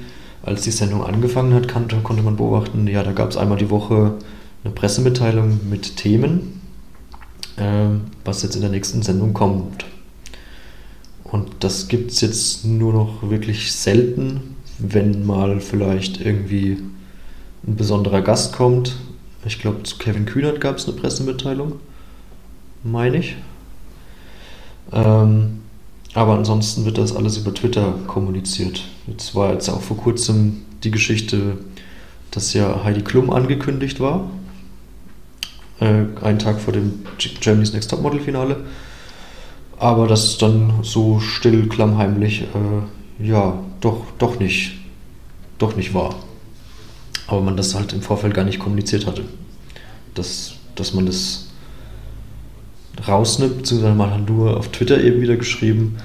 Als 0.43 0.62
die 0.62 0.73
Sendung 0.73 1.05
angefangen 1.05 1.55
hat, 1.55 1.73
konnte, 1.73 1.97
konnte 2.03 2.23
man 2.23 2.37
beobachten, 2.37 2.87
ja, 2.87 3.03
da 3.03 3.12
gab 3.12 3.31
es 3.31 3.37
einmal 3.37 3.57
die 3.57 3.71
Woche 3.71 4.14
eine 4.64 4.72
Pressemitteilung 4.72 5.61
mit 5.68 5.96
Themen, 5.96 6.61
äh, 7.57 7.88
was 8.24 8.42
jetzt 8.42 8.55
in 8.55 8.62
der 8.62 8.70
nächsten 8.70 9.03
Sendung 9.03 9.35
kommt. 9.35 9.85
Und 11.24 11.50
das 11.61 11.88
gibt 11.88 12.12
es 12.12 12.20
jetzt 12.20 12.64
nur 12.64 12.92
noch 12.92 13.29
wirklich 13.29 13.72
selten, 13.72 14.57
wenn 14.79 15.27
mal 15.27 15.61
vielleicht 15.61 16.20
irgendwie 16.20 16.79
ein 17.66 17.77
besonderer 17.77 18.22
Gast 18.22 18.55
kommt. 18.55 18.96
Ich 19.44 19.59
glaube, 19.59 19.83
zu 19.83 19.98
Kevin 19.98 20.27
Kühnert 20.27 20.61
gab 20.61 20.77
es 20.77 20.88
eine 20.88 20.96
Pressemitteilung, 20.96 21.74
meine 22.83 23.18
ich. 23.18 23.37
Ähm, 24.92 25.61
aber 26.14 26.35
ansonsten 26.35 26.85
wird 26.85 26.98
das 26.98 27.14
alles 27.14 27.37
über 27.37 27.53
Twitter 27.53 27.94
kommuniziert. 28.07 28.85
Jetzt 29.07 29.35
war 29.35 29.53
jetzt 29.53 29.68
auch 29.68 29.81
vor 29.81 29.96
kurzem 29.96 30.62
die 30.85 30.90
Geschichte, 30.90 31.59
dass 32.31 32.55
ja 32.55 32.85
Heidi 32.85 33.03
Klum 33.03 33.31
angekündigt 33.31 34.00
war. 34.00 34.31
Äh, 35.81 36.05
einen 36.23 36.39
Tag 36.39 36.61
vor 36.61 36.73
dem 36.73 37.05
Germany's 37.41 37.73
Next 37.73 37.91
Topmodel 37.91 38.21
Finale. 38.21 38.65
Aber 39.79 40.07
das 40.07 40.39
dann 40.39 40.73
so 40.83 41.21
still, 41.21 41.69
klammheimlich, 41.69 42.43
äh, 42.43 43.27
ja, 43.27 43.59
doch, 43.81 44.03
doch 44.19 44.39
nicht, 44.39 44.79
doch 45.59 45.77
nicht 45.77 45.95
war. 45.95 46.15
Aber 47.27 47.41
man 47.41 47.57
das 47.57 47.75
halt 47.75 47.93
im 47.93 48.03
Vorfeld 48.03 48.35
gar 48.35 48.45
nicht 48.45 48.59
kommuniziert 48.59 49.07
hatte. 49.07 49.25
Dass, 50.15 50.55
dass 50.77 50.95
man 50.95 51.07
das 51.07 51.49
rausnimmt, 53.07 53.59
beziehungsweise 53.59 53.95
man 53.95 54.11
hat 54.11 54.29
nur 54.29 54.57
auf 54.57 54.69
Twitter 54.69 55.03
eben 55.03 55.21
wieder 55.21 55.37
geschrieben, 55.37 55.97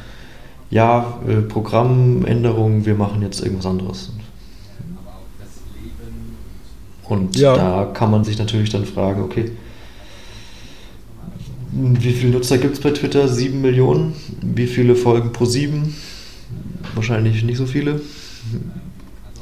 ja, 0.71 1.19
äh, 1.27 1.41
Programmänderung, 1.41 2.85
wir 2.85 2.95
machen 2.95 3.21
jetzt 3.21 3.41
irgendwas 3.41 3.65
anderes. 3.65 4.11
Und 7.09 7.35
ja. 7.37 7.55
da 7.55 7.85
kann 7.85 8.11
man 8.11 8.23
sich 8.23 8.37
natürlich 8.37 8.69
dann 8.69 8.85
fragen, 8.85 9.23
okay, 9.23 9.51
wie 11.71 12.11
viele 12.11 12.31
Nutzer 12.31 12.59
gibt 12.59 12.75
es 12.75 12.79
bei 12.79 12.91
Twitter? 12.91 13.27
Sieben 13.27 13.61
Millionen. 13.61 14.13
Wie 14.41 14.67
viele 14.67 14.95
folgen 14.95 15.31
pro 15.33 15.45
sieben? 15.45 15.95
Wahrscheinlich 16.93 17.43
nicht 17.43 17.57
so 17.57 17.65
viele. 17.65 18.01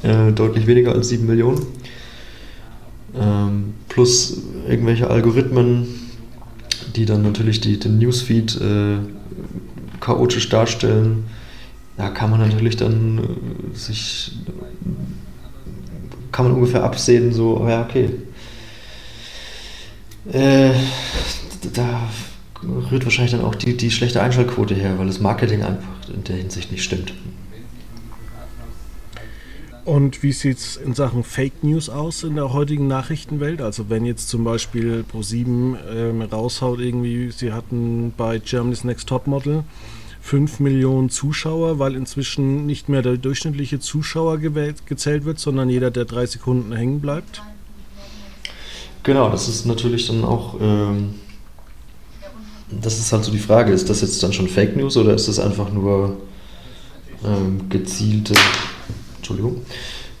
Äh, 0.02 0.32
deutlich 0.32 0.66
weniger 0.66 0.92
als 0.92 1.10
sieben 1.10 1.26
Millionen. 1.26 1.66
Ähm, 3.14 3.74
plus 3.88 4.42
irgendwelche 4.66 5.10
Algorithmen, 5.10 5.86
die 6.96 7.04
dann 7.04 7.22
natürlich 7.22 7.60
die, 7.60 7.78
den 7.78 7.98
Newsfeed 7.98 8.60
äh, 8.60 8.96
chaotisch 10.00 10.48
darstellen. 10.48 11.24
Da 11.96 12.08
kann 12.10 12.30
man 12.30 12.40
natürlich 12.40 12.76
dann 12.76 13.18
äh, 13.18 13.76
sich 13.76 14.32
kann 16.38 16.46
man 16.46 16.54
ungefähr 16.54 16.84
absehen, 16.84 17.32
so, 17.32 17.66
ja, 17.68 17.82
okay. 17.82 18.10
Äh, 20.30 20.70
da 21.74 22.08
rührt 22.62 23.04
wahrscheinlich 23.04 23.32
dann 23.32 23.44
auch 23.44 23.56
die, 23.56 23.76
die 23.76 23.90
schlechte 23.90 24.22
Einschaltquote 24.22 24.76
her, 24.76 24.96
weil 25.00 25.08
das 25.08 25.18
Marketing 25.18 25.64
einfach 25.64 26.08
in 26.14 26.22
der 26.22 26.36
Hinsicht 26.36 26.70
nicht 26.70 26.84
stimmt. 26.84 27.12
Und 29.84 30.22
wie 30.22 30.30
sieht 30.30 30.58
es 30.58 30.76
in 30.76 30.94
Sachen 30.94 31.24
Fake 31.24 31.64
News 31.64 31.88
aus 31.88 32.22
in 32.22 32.36
der 32.36 32.52
heutigen 32.52 32.86
Nachrichtenwelt? 32.86 33.60
Also 33.60 33.90
wenn 33.90 34.04
jetzt 34.04 34.28
zum 34.28 34.44
Beispiel 34.44 35.04
Pro7 35.12 35.74
ähm, 35.92 36.22
raushaut 36.22 36.78
irgendwie, 36.78 37.32
sie 37.32 37.52
hatten 37.52 38.14
bei 38.16 38.38
Germany's 38.38 38.84
Next 38.84 39.08
Top 39.08 39.26
Model 39.26 39.64
5 40.28 40.60
Millionen 40.60 41.08
Zuschauer, 41.08 41.78
weil 41.78 41.94
inzwischen 41.94 42.66
nicht 42.66 42.90
mehr 42.90 43.00
der 43.00 43.16
durchschnittliche 43.16 43.80
Zuschauer 43.80 44.36
gezählt 44.36 45.24
wird, 45.24 45.38
sondern 45.38 45.70
jeder, 45.70 45.90
der 45.90 46.04
drei 46.04 46.26
Sekunden 46.26 46.70
hängen 46.76 47.00
bleibt. 47.00 47.42
Genau, 49.04 49.30
das 49.30 49.48
ist 49.48 49.64
natürlich 49.64 50.06
dann 50.06 50.24
auch, 50.24 50.60
ähm, 50.60 51.14
das 52.82 52.98
ist 52.98 53.10
halt 53.10 53.24
so 53.24 53.32
die 53.32 53.38
Frage, 53.38 53.72
ist 53.72 53.88
das 53.88 54.02
jetzt 54.02 54.22
dann 54.22 54.34
schon 54.34 54.48
Fake 54.48 54.76
News 54.76 54.98
oder 54.98 55.14
ist 55.14 55.28
das 55.28 55.38
einfach 55.38 55.72
nur 55.72 56.18
ähm, 57.24 57.70
gezielte 57.70 58.34
Entschuldigung, 59.16 59.62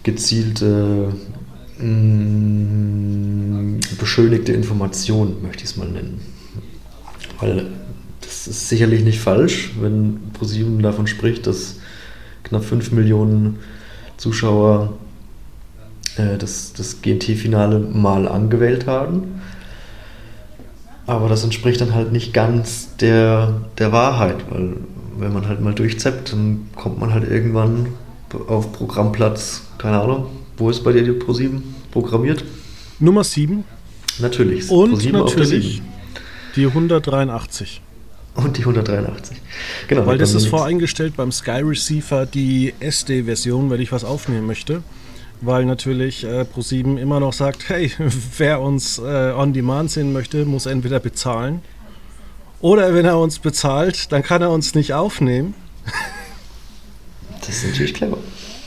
gezielte, 0.04 1.12
mh, 1.76 1.84
mm, 1.84 3.80
beschönigte 3.98 4.54
Information, 4.54 5.42
möchte 5.42 5.64
ich 5.64 5.70
es 5.70 5.76
mal 5.76 5.86
nennen. 5.86 6.22
Weil 7.40 7.77
das 8.28 8.46
ist 8.46 8.68
sicherlich 8.68 9.04
nicht 9.04 9.20
falsch, 9.20 9.72
wenn 9.80 10.20
ProSieben 10.34 10.82
davon 10.82 11.06
spricht, 11.06 11.46
dass 11.46 11.76
knapp 12.44 12.62
5 12.62 12.92
Millionen 12.92 13.58
Zuschauer 14.18 14.98
äh, 16.16 16.36
das, 16.36 16.74
das 16.74 17.00
GNT-Finale 17.00 17.78
mal 17.78 18.28
angewählt 18.28 18.86
haben. 18.86 19.40
Aber 21.06 21.30
das 21.30 21.42
entspricht 21.42 21.80
dann 21.80 21.94
halt 21.94 22.12
nicht 22.12 22.34
ganz 22.34 22.96
der, 22.96 23.62
der 23.78 23.92
Wahrheit, 23.92 24.36
weil 24.50 24.76
wenn 25.16 25.32
man 25.32 25.48
halt 25.48 25.62
mal 25.62 25.72
durchzeppt, 25.72 26.34
dann 26.34 26.68
kommt 26.76 27.00
man 27.00 27.14
halt 27.14 27.28
irgendwann 27.28 27.86
auf 28.46 28.72
Programmplatz, 28.72 29.62
keine 29.78 30.02
Ahnung, 30.02 30.26
wo 30.58 30.68
ist 30.68 30.84
bei 30.84 30.92
dir 30.92 31.02
die 31.02 31.12
Pro 31.12 31.32
7 31.32 31.62
programmiert? 31.90 32.44
Nummer 32.98 33.24
7. 33.24 33.64
Natürlich. 34.18 34.68
Und 34.68 35.12
natürlich 35.12 35.80
die 36.56 36.66
183. 36.66 37.80
Und 38.38 38.56
die 38.56 38.60
183. 38.60 39.36
Genau. 39.88 40.06
Weil 40.06 40.16
das 40.16 40.32
ist 40.32 40.46
voreingestellt 40.46 41.16
beim 41.16 41.32
Sky 41.32 41.60
Receiver 41.62 42.24
die 42.24 42.72
SD-Version, 42.78 43.68
wenn 43.68 43.80
ich 43.80 43.90
was 43.90 44.04
aufnehmen 44.04 44.46
möchte. 44.46 44.84
Weil 45.40 45.64
natürlich 45.64 46.22
äh, 46.22 46.42
Pro7 46.42 46.98
immer 46.98 47.18
noch 47.18 47.32
sagt, 47.32 47.68
hey, 47.68 47.90
wer 48.38 48.60
uns 48.60 48.98
äh, 48.98 49.32
on 49.36 49.52
demand 49.52 49.90
sehen 49.90 50.12
möchte, 50.12 50.44
muss 50.44 50.66
entweder 50.66 51.00
bezahlen. 51.00 51.62
Oder 52.60 52.94
wenn 52.94 53.06
er 53.06 53.18
uns 53.18 53.40
bezahlt, 53.40 54.12
dann 54.12 54.22
kann 54.22 54.40
er 54.40 54.50
uns 54.50 54.74
nicht 54.74 54.94
aufnehmen. 54.94 55.54
Das 57.40 57.56
ist 57.64 57.70
natürlich 57.70 57.94
clever. 57.94 58.18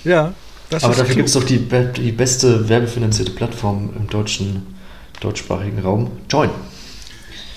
Ja, 0.04 0.34
das 0.72 0.84
Aber 0.84 0.96
dafür 0.96 1.14
gibt 1.14 1.28
es 1.28 1.36
doch 1.36 1.44
die, 1.44 1.60
die 1.60 2.12
beste 2.12 2.68
werbefinanzierte 2.68 3.32
Plattform 3.32 3.92
im 3.96 4.08
deutschen, 4.08 4.76
deutschsprachigen 5.20 5.78
Raum, 5.78 6.10
Join. 6.32 6.50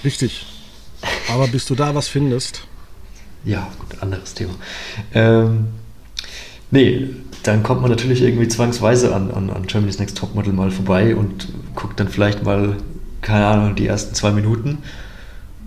Richtig. 0.05 0.45
Aber 1.35 1.49
bis 1.49 1.67
du 1.67 1.75
da 1.75 1.95
was 1.97 2.07
findest. 2.07 2.63
Ja, 3.45 3.69
gut, 3.81 4.01
anderes 4.01 4.35
Thema. 4.35 4.55
Ähm, 5.13 5.67
nee, 6.71 7.09
dann 7.43 7.65
kommt 7.65 7.83
man 7.83 7.91
natürlich 7.91 8.23
irgendwie 8.23 8.47
zwangsweise 8.47 9.15
an, 9.15 9.33
an, 9.33 9.51
an 9.51 9.67
Germany's 9.67 9.99
Next 9.99 10.17
Topmodel 10.17 10.53
mal 10.53 10.71
vorbei 10.71 11.17
und 11.17 11.49
guckt 11.75 11.99
dann 11.99 12.09
vielleicht 12.09 12.45
mal, 12.45 12.77
keine 13.21 13.47
Ahnung, 13.47 13.75
die 13.75 13.89
ersten 13.89 14.15
zwei 14.15 14.31
Minuten, 14.31 14.79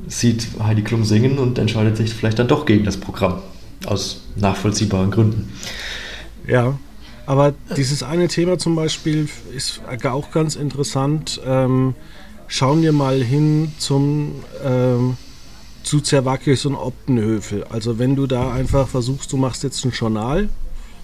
sieht 0.08 0.48
Heidi 0.64 0.84
Klum 0.84 1.04
singen 1.04 1.38
und 1.38 1.60
entscheidet 1.60 1.98
sich 1.98 2.14
vielleicht 2.14 2.40
dann 2.40 2.48
doch 2.48 2.66
gegen 2.66 2.86
das 2.86 2.98
Programm. 2.98 3.42
Aus 3.86 4.22
nachvollziehbaren 4.38 5.12
Gründen. 5.12 5.52
Ja. 6.48 6.80
Aber 7.26 7.54
dieses 7.76 8.04
eine 8.04 8.30
Thema 8.30 8.58
zum 8.58 8.78
Beispiel 8.78 9.28
ist 9.54 9.82
auch 10.06 10.32
ganz 10.32 10.56
interessant. 10.56 11.42
Ähm, 11.46 11.94
schauen 12.48 12.82
wir 12.82 12.94
mal 12.94 13.22
hin 13.22 13.74
zum 13.80 14.36
ähm, 14.64 15.18
zu 15.88 16.02
Zerwakis 16.02 16.66
und 16.66 16.76
Optenhöfel. 16.76 17.64
Also 17.64 17.98
wenn 17.98 18.16
du 18.16 18.28
da 18.28 18.52
einfach 18.52 18.88
versuchst, 18.90 19.32
du 19.32 19.38
machst 19.38 19.64
jetzt 19.64 19.84
ein 19.86 19.92
Journal 19.92 20.50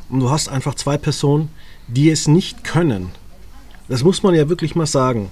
und 0.09 0.19
du 0.19 0.29
hast 0.29 0.49
einfach 0.49 0.75
zwei 0.75 0.97
Personen, 0.97 1.49
die 1.87 2.09
es 2.09 2.27
nicht 2.27 2.65
können. 2.65 3.11
Das 3.87 4.03
muss 4.03 4.23
man 4.23 4.35
ja 4.35 4.49
wirklich 4.49 4.75
mal 4.75 4.85
sagen. 4.85 5.31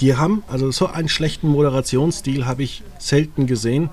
Die 0.00 0.16
haben, 0.16 0.42
also 0.48 0.70
so 0.70 0.86
einen 0.86 1.08
schlechten 1.08 1.48
Moderationsstil 1.48 2.46
habe 2.46 2.62
ich 2.62 2.82
selten 2.98 3.46
gesehen. 3.46 3.90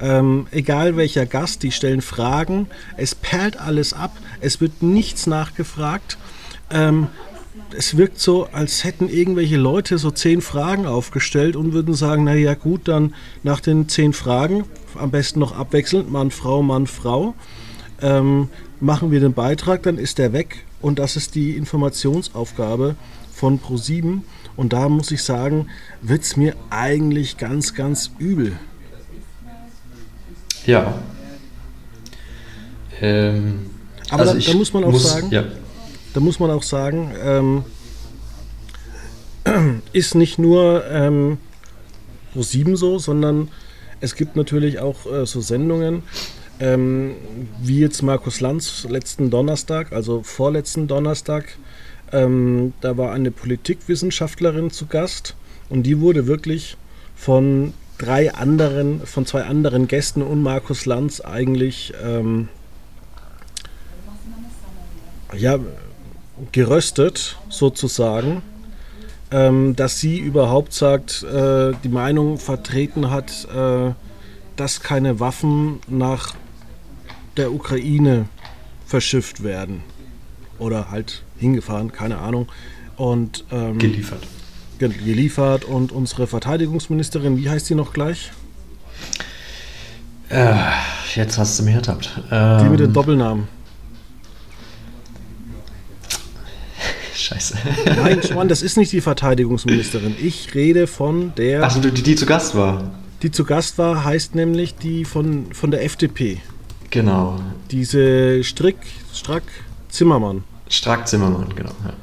Ähm, 0.00 0.48
egal 0.50 0.96
welcher 0.96 1.26
Gast, 1.26 1.62
die 1.62 1.70
stellen 1.70 2.02
Fragen, 2.02 2.66
es 2.96 3.14
perlt 3.14 3.60
alles 3.60 3.92
ab, 3.92 4.16
es 4.40 4.60
wird 4.60 4.82
nichts 4.82 5.28
nachgefragt. 5.28 6.18
Ähm, 6.70 7.06
es 7.76 7.96
wirkt 7.96 8.18
so, 8.18 8.48
als 8.52 8.84
hätten 8.84 9.08
irgendwelche 9.08 9.56
Leute 9.56 9.98
so 9.98 10.10
zehn 10.10 10.40
Fragen 10.40 10.86
aufgestellt 10.86 11.56
und 11.56 11.72
würden 11.72 11.94
sagen, 11.94 12.24
naja 12.24 12.54
gut, 12.54 12.88
dann 12.88 13.14
nach 13.42 13.60
den 13.60 13.88
zehn 13.88 14.12
Fragen, 14.12 14.64
am 14.94 15.10
besten 15.10 15.40
noch 15.40 15.56
abwechselnd, 15.56 16.10
Mann, 16.10 16.30
Frau, 16.30 16.62
Mann, 16.62 16.86
Frau, 16.86 17.34
ähm, 18.00 18.48
machen 18.80 19.10
wir 19.10 19.20
den 19.20 19.32
Beitrag, 19.32 19.82
dann 19.82 19.98
ist 19.98 20.18
der 20.18 20.32
weg 20.32 20.64
und 20.80 20.98
das 20.98 21.16
ist 21.16 21.34
die 21.34 21.56
Informationsaufgabe 21.56 22.96
von 23.32 23.60
Pro7 23.60 24.20
und 24.56 24.72
da 24.72 24.88
muss 24.88 25.10
ich 25.10 25.22
sagen, 25.22 25.68
wird 26.02 26.22
es 26.22 26.36
mir 26.36 26.54
eigentlich 26.70 27.36
ganz, 27.38 27.74
ganz 27.74 28.10
übel. 28.18 28.52
Ja. 30.66 30.94
Ähm, 33.00 33.66
Aber 34.10 34.22
also 34.22 34.34
da, 34.34 34.52
da, 34.52 34.54
muss 34.56 34.72
man 34.72 34.84
auch 34.84 34.92
muss, 34.92 35.10
sagen, 35.10 35.30
ja 35.30 35.44
da 36.14 36.20
muss 36.20 36.40
man 36.40 36.50
auch 36.50 36.62
sagen, 36.62 37.12
ähm, 37.22 37.64
ist 39.92 40.14
nicht 40.14 40.38
nur 40.38 40.84
ähm, 40.88 41.38
Pro7 42.34 42.76
so, 42.76 42.98
sondern 42.98 43.48
es 44.00 44.14
gibt 44.14 44.36
natürlich 44.36 44.78
auch 44.78 45.06
äh, 45.06 45.26
so 45.26 45.40
Sendungen, 45.40 46.02
ähm, 46.60 47.16
wie 47.60 47.80
jetzt 47.80 48.02
Markus 48.02 48.40
Lanz 48.40 48.86
letzten 48.88 49.30
Donnerstag, 49.30 49.92
also 49.92 50.22
vorletzten 50.22 50.86
Donnerstag, 50.86 51.58
ähm, 52.12 52.72
da 52.80 52.96
war 52.96 53.12
eine 53.12 53.32
Politikwissenschaftlerin 53.32 54.70
zu 54.70 54.86
Gast 54.86 55.34
und 55.68 55.82
die 55.82 56.00
wurde 56.00 56.28
wirklich 56.28 56.76
von 57.16 57.74
drei 57.98 58.32
anderen, 58.32 59.04
von 59.04 59.26
zwei 59.26 59.42
anderen 59.44 59.88
Gästen 59.88 60.22
und 60.22 60.42
Markus 60.42 60.86
Lanz 60.86 61.20
eigentlich 61.20 61.92
ähm, 62.04 62.48
ja, 65.36 65.58
geröstet, 66.52 67.36
sozusagen, 67.48 68.42
ähm, 69.30 69.76
dass 69.76 70.00
sie 70.00 70.18
überhaupt 70.18 70.72
sagt, 70.72 71.22
äh, 71.22 71.72
die 71.82 71.88
Meinung 71.88 72.38
vertreten 72.38 73.10
hat, 73.10 73.46
äh, 73.54 73.92
dass 74.56 74.80
keine 74.80 75.20
Waffen 75.20 75.80
nach 75.88 76.34
der 77.36 77.52
Ukraine 77.52 78.26
verschifft 78.86 79.42
werden. 79.42 79.82
Oder 80.58 80.90
halt 80.90 81.24
hingefahren, 81.38 81.90
keine 81.90 82.18
Ahnung. 82.18 82.48
Und 82.96 83.44
ähm, 83.50 83.78
geliefert. 83.78 84.26
Geliefert 84.78 85.64
und 85.64 85.92
unsere 85.92 86.26
Verteidigungsministerin, 86.26 87.36
wie 87.38 87.48
heißt 87.48 87.66
sie 87.66 87.74
noch 87.74 87.92
gleich? 87.92 88.30
Äh, 90.28 90.54
jetzt 91.14 91.38
hast 91.38 91.58
du 91.58 91.64
mich 91.64 91.74
ertappt. 91.74 92.20
Ähm, 92.30 92.58
die 92.62 92.68
mit 92.68 92.80
dem 92.80 92.86
ähm, 92.86 92.92
Doppelnamen. 92.92 93.48
Scheiße. 97.14 97.56
Nein, 97.86 98.22
Schwan, 98.26 98.48
das 98.48 98.62
ist 98.62 98.76
nicht 98.76 98.92
die 98.92 99.00
Verteidigungsministerin. 99.00 100.16
Ich 100.20 100.54
rede 100.54 100.86
von 100.86 101.34
der. 101.36 101.62
Achso, 101.62 101.80
die, 101.80 101.90
die 101.90 102.16
zu 102.16 102.26
Gast 102.26 102.54
war. 102.54 102.90
Die 103.22 103.30
zu 103.30 103.44
Gast 103.44 103.78
war, 103.78 104.04
heißt 104.04 104.34
nämlich 104.34 104.74
die 104.74 105.04
von, 105.04 105.52
von 105.52 105.70
der 105.70 105.84
FDP. 105.84 106.40
Genau. 106.90 107.40
Diese 107.70 108.44
Strick, 108.44 108.76
Strack 109.12 109.44
Zimmermann. 109.88 110.44
Strack 110.68 111.08
Zimmermann, 111.08 111.54
genau. 111.54 111.72
Ja. 111.84 111.94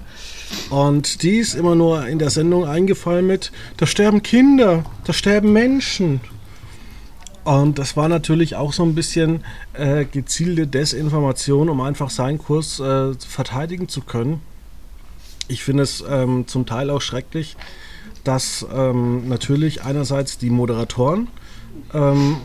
Und 0.75 1.23
die 1.23 1.37
ist 1.37 1.53
immer 1.53 1.75
nur 1.75 2.07
in 2.07 2.19
der 2.19 2.29
Sendung 2.29 2.65
eingefallen 2.65 3.27
mit: 3.27 3.51
Da 3.77 3.85
sterben 3.85 4.23
Kinder, 4.23 4.85
da 5.05 5.13
sterben 5.13 5.53
Menschen. 5.53 6.21
Und 7.43 7.79
das 7.79 7.97
war 7.97 8.07
natürlich 8.07 8.55
auch 8.55 8.71
so 8.71 8.83
ein 8.83 8.93
bisschen 8.93 9.43
äh, 9.73 10.05
gezielte 10.05 10.67
Desinformation, 10.67 11.69
um 11.69 11.81
einfach 11.81 12.11
seinen 12.11 12.37
Kurs 12.37 12.79
äh, 12.79 13.13
verteidigen 13.15 13.87
zu 13.87 14.01
können. 14.01 14.41
Ich 15.51 15.65
finde 15.65 15.83
es 15.83 16.01
ähm, 16.09 16.47
zum 16.47 16.65
Teil 16.65 16.89
auch 16.89 17.01
schrecklich, 17.01 17.57
dass 18.23 18.65
ähm, 18.73 19.27
natürlich 19.27 19.83
einerseits 19.83 20.37
die 20.37 20.49
Moderatoren 20.49 21.27
ähm, 21.93 22.37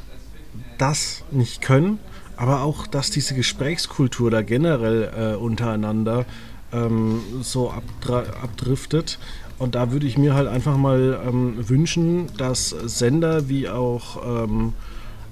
das 0.76 1.22
nicht 1.30 1.62
können, 1.62 2.00
aber 2.36 2.62
auch, 2.62 2.88
dass 2.88 3.12
diese 3.12 3.36
Gesprächskultur 3.36 4.32
da 4.32 4.42
generell 4.42 5.04
äh, 5.16 5.36
untereinander 5.36 6.24
ähm, 6.72 7.20
so 7.42 7.70
abdriftet. 7.70 9.20
Und 9.58 9.76
da 9.76 9.92
würde 9.92 10.06
ich 10.06 10.18
mir 10.18 10.34
halt 10.34 10.48
einfach 10.48 10.76
mal 10.76 11.20
ähm, 11.24 11.68
wünschen, 11.68 12.26
dass 12.38 12.70
Sender 12.70 13.48
wie 13.48 13.68
auch 13.68 14.44
ähm, 14.44 14.72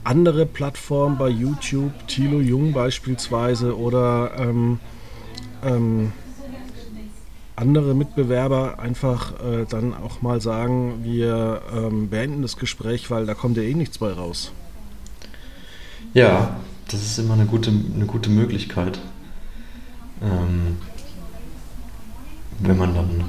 andere 0.05 0.47
Plattformen 0.47 1.19
bei 1.19 1.29
YouTube, 1.29 2.07
Thilo 2.07 2.39
Jung 2.39 2.73
beispielsweise 2.73 3.77
oder 3.77 4.31
ähm, 4.39 4.79
andere 7.57 7.95
Mitbewerber 7.95 8.79
einfach 8.79 9.33
äh, 9.41 9.65
dann 9.69 9.95
auch 9.95 10.23
mal 10.23 10.41
sagen, 10.41 11.05
wir 11.05 11.63
ähm, 11.75 12.09
beenden 12.09 12.43
das 12.43 12.57
Gespräch, 12.57 13.11
weil 13.11 13.27
da 13.27 13.35
kommt 13.35 13.57
ja 13.57 13.63
eh 13.63 13.75
nichts 13.75 13.99
bei 13.99 14.13
raus. 14.13 14.53
Ja, 16.15 16.57
das 16.89 17.01
ist 17.03 17.19
immer 17.19 17.35
eine 17.35 17.47
gute, 17.47 17.71
eine 17.71 18.07
gute 18.07 18.31
Möglichkeit. 18.31 18.99
Ähm, 20.23 20.79
wenn 22.61 22.79
man 22.79 22.95
dann 22.95 23.25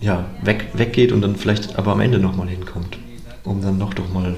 ja, 0.00 0.26
weg, 0.42 0.68
weggeht 0.74 1.12
und 1.12 1.22
dann 1.22 1.36
vielleicht 1.36 1.76
aber 1.78 1.92
am 1.92 2.00
Ende 2.00 2.18
nochmal 2.18 2.48
hinkommt, 2.48 2.98
um 3.44 3.62
dann 3.62 3.78
doch 3.78 3.94
doch 3.94 4.12
mal 4.12 4.36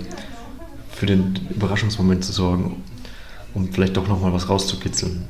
für 0.90 1.06
den 1.06 1.38
Überraschungsmoment 1.50 2.24
zu 2.24 2.32
sorgen, 2.32 2.82
um 3.54 3.72
vielleicht 3.72 3.96
doch 3.96 4.06
nochmal 4.08 4.32
was 4.32 4.48
rauszukitzeln. 4.48 5.26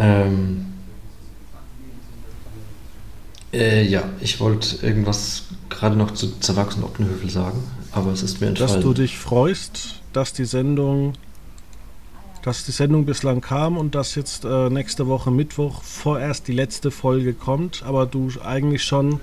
Ähm, 0.00 0.66
äh, 3.52 3.84
ja, 3.86 4.04
ich 4.20 4.40
wollte 4.40 4.84
irgendwas 4.84 5.44
gerade 5.68 5.94
noch 5.94 6.12
zu 6.12 6.38
Zerwachs 6.40 6.76
und 6.76 6.84
Oppenhöfel 6.84 7.28
sagen, 7.28 7.62
aber 7.92 8.10
es 8.12 8.22
ist 8.22 8.40
mir 8.40 8.48
entfallen. 8.48 8.72
Dass 8.72 8.82
du 8.82 8.94
dich 8.94 9.18
freust, 9.18 10.00
dass 10.12 10.32
die 10.32 10.46
Sendung, 10.46 11.12
dass 12.42 12.64
die 12.64 12.72
Sendung 12.72 13.04
bislang 13.04 13.42
kam 13.42 13.76
und 13.76 13.94
dass 13.94 14.14
jetzt 14.14 14.44
äh, 14.44 14.70
nächste 14.70 15.06
Woche 15.06 15.30
Mittwoch 15.30 15.82
vorerst 15.82 16.48
die 16.48 16.52
letzte 16.52 16.90
Folge 16.90 17.34
kommt, 17.34 17.82
aber 17.82 18.06
du 18.06 18.30
eigentlich 18.42 18.84
schon 18.84 19.20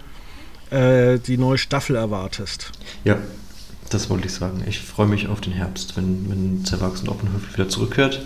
äh, 0.69 1.17
die 1.17 1.37
neue 1.37 1.57
Staffel 1.57 1.95
erwartest. 1.95 2.71
Ja, 3.03 3.17
das 3.89 4.11
wollte 4.11 4.27
ich 4.27 4.33
sagen. 4.33 4.63
Ich 4.67 4.79
freue 4.79 5.07
mich 5.07 5.27
auf 5.27 5.41
den 5.41 5.53
Herbst, 5.53 5.97
wenn, 5.97 6.29
wenn 6.29 6.65
Zerwachs 6.65 7.01
und 7.01 7.09
Oppenhöfel 7.09 7.53
wieder 7.53 7.69
zurückkehrt 7.69 8.21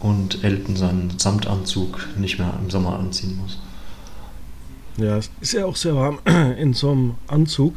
und 0.00 0.44
Elton 0.44 0.76
seinen 0.76 1.18
Samtanzug 1.18 2.06
nicht 2.16 2.38
mehr 2.38 2.52
im 2.62 2.70
Sommer 2.70 2.98
anziehen 2.98 3.38
muss. 3.40 3.58
Ja, 4.98 5.16
es 5.18 5.30
ist 5.40 5.52
ja 5.52 5.66
auch 5.66 5.76
sehr 5.76 5.94
warm 5.94 6.18
in 6.58 6.72
so 6.74 6.90
einem 6.90 7.14
Anzug. 7.26 7.74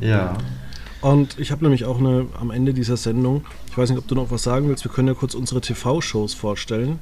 Ja. 0.00 0.36
Und 1.00 1.38
ich 1.38 1.50
habe 1.50 1.62
nämlich 1.64 1.84
auch 1.84 1.98
eine 1.98 2.26
am 2.38 2.50
Ende 2.50 2.74
dieser 2.74 2.96
Sendung, 2.96 3.44
ich 3.70 3.78
weiß 3.78 3.90
nicht, 3.90 3.98
ob 3.98 4.06
du 4.08 4.14
noch 4.14 4.30
was 4.30 4.42
sagen 4.42 4.68
willst, 4.68 4.84
wir 4.84 4.90
können 4.90 5.08
ja 5.08 5.14
kurz 5.14 5.34
unsere 5.34 5.60
TV-Shows 5.60 6.34
vorstellen. 6.34 6.98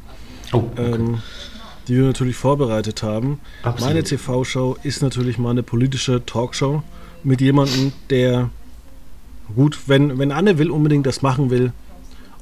Oh, 0.53 0.59
okay. 0.59 0.95
ähm, 0.95 1.19
die 1.89 1.97
wir 1.97 2.05
natürlich 2.05 2.37
vorbereitet 2.37 3.03
haben. 3.03 3.41
Absolut. 3.63 3.89
Meine 3.89 4.05
TV-Show 4.05 4.77
ist 4.83 5.03
natürlich 5.03 5.39
mal 5.39 5.51
eine 5.51 5.63
politische 5.63 6.25
Talkshow 6.25 6.83
mit 7.25 7.41
jemandem, 7.41 7.93
der 8.11 8.51
gut, 9.57 9.79
wenn, 9.87 10.19
wenn 10.19 10.31
Anne 10.31 10.59
will 10.59 10.71
unbedingt 10.71 11.07
das 11.07 11.23
machen 11.23 11.51
will, 11.51 11.73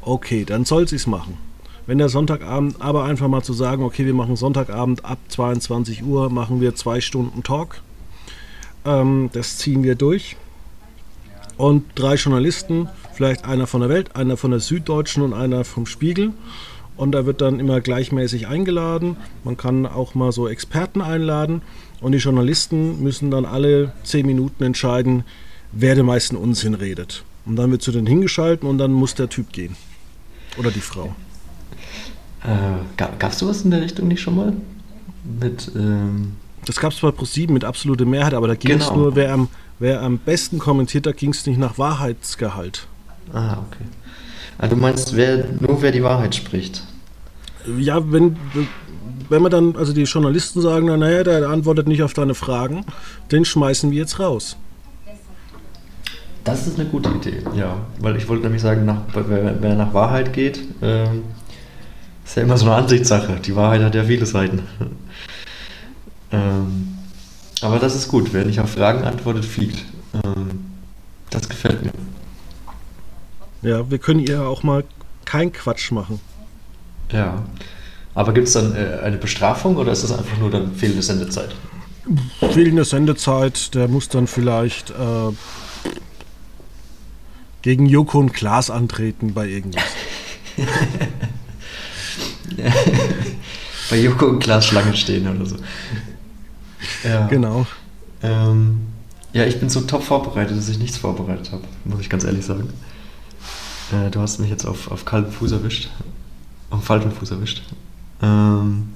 okay, 0.03 0.45
dann 0.45 0.64
soll 0.64 0.88
sie 0.88 0.97
es 0.97 1.07
machen. 1.07 1.38
Wenn 1.87 1.99
der 1.99 2.09
Sonntagabend, 2.09 2.80
aber 2.80 3.05
einfach 3.05 3.28
mal 3.28 3.43
zu 3.43 3.53
sagen, 3.53 3.84
okay, 3.84 4.07
wir 4.07 4.14
machen 4.14 4.34
Sonntagabend 4.34 5.05
ab 5.05 5.18
22 5.28 6.03
Uhr, 6.03 6.30
machen 6.30 6.61
wir 6.61 6.74
zwei 6.74 7.01
Stunden 7.01 7.43
Talk. 7.45 7.80
Ähm, 8.84 9.30
das 9.32 9.59
ziehen 9.59 9.84
wir 9.84 9.95
durch. 9.95 10.37
Und 11.57 11.84
drei 11.95 12.16
Journalisten, 12.16 12.89
vielleicht 13.14 13.45
einer 13.45 13.66
von 13.66 13.80
der 13.80 13.89
Welt, 13.89 14.16
einer 14.16 14.37
von 14.37 14.51
der 14.51 14.61
Süddeutschen 14.61 15.22
und 15.22 15.32
einer 15.32 15.64
vom 15.64 15.87
Spiegel. 15.87 16.32
Und 16.97 17.12
da 17.12 17.24
wird 17.24 17.41
dann 17.41 17.61
immer 17.61 17.80
gleichmäßig 17.80 18.49
eingeladen. 18.49 19.16
Man 19.45 19.57
kann 19.57 19.87
auch 19.87 20.14
mal 20.14 20.32
so 20.32 20.49
Experten 20.49 21.01
einladen. 21.01 21.62
Und 22.01 22.12
die 22.12 22.18
Journalisten 22.18 23.03
müssen 23.03 23.30
dann 23.30 23.45
alle 23.45 23.93
zehn 24.03 24.26
Minuten 24.26 24.64
entscheiden, 24.64 25.24
wer 25.72 25.95
den 25.95 26.07
meisten 26.07 26.37
Unsinn 26.37 26.74
redet. 26.74 27.24
Und 27.45 27.57
dann 27.57 27.70
wird 27.70 27.82
zu 27.82 27.93
denen 27.93 28.07
hingeschalten 28.07 28.68
und 28.68 28.78
dann 28.78 28.93
muss 28.93 29.14
der 29.14 29.28
Typ 29.28 29.53
gehen. 29.53 29.76
Oder 30.59 30.70
die 30.70 30.80
Frau. 30.80 31.14
Äh, 32.45 32.97
gab 32.97 33.32
es 33.32 33.39
sowas 33.39 33.62
in 33.62 33.70
der 33.70 33.80
Richtung 33.80 34.09
nicht 34.09 34.20
schon 34.20 34.37
mal? 34.37 34.53
Mit, 35.41 35.70
ähm 35.74 36.37
das 36.66 36.80
gab 36.80 36.93
es 36.93 37.01
bei 37.01 37.09
Pro7 37.09 37.53
mit 37.53 37.64
absoluter 37.64 38.05
Mehrheit, 38.05 38.34
aber 38.34 38.49
da 38.49 38.55
ging 38.55 38.72
es 38.72 38.89
genau. 38.89 39.01
nur, 39.01 39.16
wer 39.16 39.32
am, 39.32 39.49
wer 39.78 40.03
am 40.03 40.18
besten 40.18 40.59
kommentiert, 40.59 41.07
da 41.07 41.12
ging 41.12 41.30
es 41.30 41.47
nicht 41.47 41.59
nach 41.59 41.78
Wahrheitsgehalt. 41.78 42.89
Ah, 43.32 43.59
okay. 43.66 43.84
Ah, 44.59 44.66
du 44.66 44.76
meinst, 44.76 45.14
wer, 45.14 45.45
nur 45.61 45.80
wer 45.82 45.93
die 45.93 46.03
Wahrheit 46.03 46.34
spricht? 46.34 46.82
Ja, 47.78 48.01
wenn, 48.11 48.37
wenn 49.28 49.43
man 49.43 49.51
dann, 49.51 49.76
also 49.76 49.93
die 49.93 50.03
Journalisten 50.03 50.61
sagen, 50.61 50.87
naja, 50.87 51.22
der 51.22 51.49
antwortet 51.49 51.87
nicht 51.89 52.03
auf 52.03 52.14
deine 52.14 52.34
Fragen, 52.34 52.84
den 53.30 53.45
schmeißen 53.45 53.91
wir 53.91 53.99
jetzt 53.99 54.18
raus. 54.18 54.57
Das 56.43 56.66
ist 56.66 56.78
eine 56.78 56.89
gute 56.89 57.11
Idee, 57.11 57.43
ja. 57.57 57.76
Weil 57.99 58.16
ich 58.16 58.28
wollte 58.28 58.45
nämlich 58.45 58.62
sagen, 58.62 58.84
nach, 58.84 59.03
wer, 59.12 59.74
nach 59.74 59.93
Wahrheit 59.93 60.32
geht, 60.32 60.59
äh, 60.80 61.07
ist 62.27 62.37
ja 62.37 62.43
immer 62.43 62.59
so 62.59 62.66
eine 62.66 62.74
Ansichtssache. 62.74 63.41
Die 63.45 63.55
Wahrheit 63.55 63.83
hat 63.83 63.95
ja 63.95 64.05
viele 64.05 64.27
Seiten. 64.27 64.62
ähm, 66.33 66.99
aber 67.62 67.79
das 67.79 67.95
ist 67.95 68.09
gut, 68.09 68.33
wer 68.33 68.45
nicht 68.45 68.61
auf 68.61 68.70
Fragen 68.70 69.05
antwortet, 69.05 69.45
fliegt. 69.45 69.85
Ähm, 70.12 70.66
das 71.31 71.49
gefällt 71.49 71.85
mir. 71.85 71.93
Ja, 73.62 73.91
wir 73.91 73.99
können 73.99 74.20
ihr 74.20 74.43
auch 74.43 74.62
mal 74.62 74.85
keinen 75.24 75.53
Quatsch 75.53 75.93
machen. 75.93 76.20
Ja. 77.11 77.45
Aber 78.14 78.33
gibt 78.33 78.49
es 78.49 78.55
dann 78.55 78.74
äh, 78.74 78.99
eine 79.03 79.18
Bestrafung 79.18 79.77
oder 79.77 79.93
ist 79.93 80.03
das 80.03 80.12
einfach 80.16 80.39
nur 80.39 80.51
dann 80.51 80.74
fehlende 80.74 81.03
Sendezeit? 81.03 81.55
Fehlende 82.53 82.85
Sendezeit, 82.85 83.74
der 83.74 83.89
muss 83.89 84.09
dann 84.09 84.27
vielleicht 84.27 84.91
äh, 84.91 85.33
gegen 87.62 87.87
Joko 87.87 88.18
und 88.18 88.33
Klaas 88.33 88.70
antreten 88.70 89.35
bei 89.35 89.47
irgendwas. 89.49 89.83
bei 93.90 93.98
Joko 93.98 94.26
und 94.26 94.40
Klaas 94.40 94.66
Schlange 94.66 94.96
stehen 94.96 95.28
oder 95.28 95.46
so. 95.46 95.57
Ja. 97.04 97.26
Genau. 97.26 97.66
Ähm, 98.22 98.80
ja, 99.32 99.44
ich 99.44 99.61
bin 99.61 99.68
so 99.68 99.82
top 99.82 100.02
vorbereitet, 100.02 100.57
dass 100.57 100.68
ich 100.68 100.78
nichts 100.78 100.96
vorbereitet 100.96 101.52
habe, 101.52 101.64
muss 101.84 102.00
ich 102.00 102.09
ganz 102.09 102.24
ehrlich 102.24 102.44
sagen. 102.44 102.72
Äh, 103.92 104.11
du 104.11 104.20
hast 104.20 104.38
mich 104.38 104.50
jetzt 104.50 104.64
auf, 104.64 104.90
auf 104.90 105.04
kalten 105.04 105.30
Fuß 105.30 105.52
erwischt. 105.52 105.90
Auf 106.70 106.84
falschen 106.84 107.12
Fuß 107.12 107.30
erwischt. 107.30 107.62
Ähm, 108.22 108.88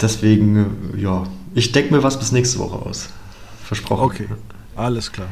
deswegen, 0.00 0.92
äh, 0.94 1.00
ja, 1.00 1.24
ich 1.54 1.72
denke 1.72 1.94
mir 1.94 2.02
was 2.02 2.18
bis 2.18 2.32
nächste 2.32 2.58
Woche 2.58 2.76
aus. 2.86 3.08
Versprochen. 3.64 4.04
Okay, 4.04 4.28
alles 4.76 5.10
klar. 5.10 5.28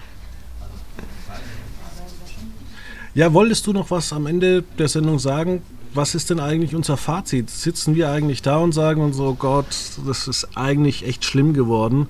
Ja, 3.15 3.33
wolltest 3.33 3.67
du 3.67 3.73
noch 3.73 3.91
was 3.91 4.13
am 4.13 4.27
Ende 4.27 4.63
der 4.79 4.89
Sendung 4.89 5.19
sagen? 5.19 5.63
Was 5.97 6.15
ist 6.15 6.29
denn 6.29 6.41
eigentlich 6.41 6.75
unser 6.75 6.99
Fazit? 6.99 7.49
Sitzen 7.49 7.95
wir 7.95 8.11
eigentlich 8.11 8.43
da 8.43 8.59
und 8.59 8.73
sagen 8.73 9.01
uns, 9.01 9.19
oh 9.19 9.33
Gott, 9.33 9.65
das 10.07 10.29
ist 10.29 10.49
eigentlich 10.55 11.07
echt 11.07 11.25
schlimm 11.25 11.55
geworden? 11.55 12.09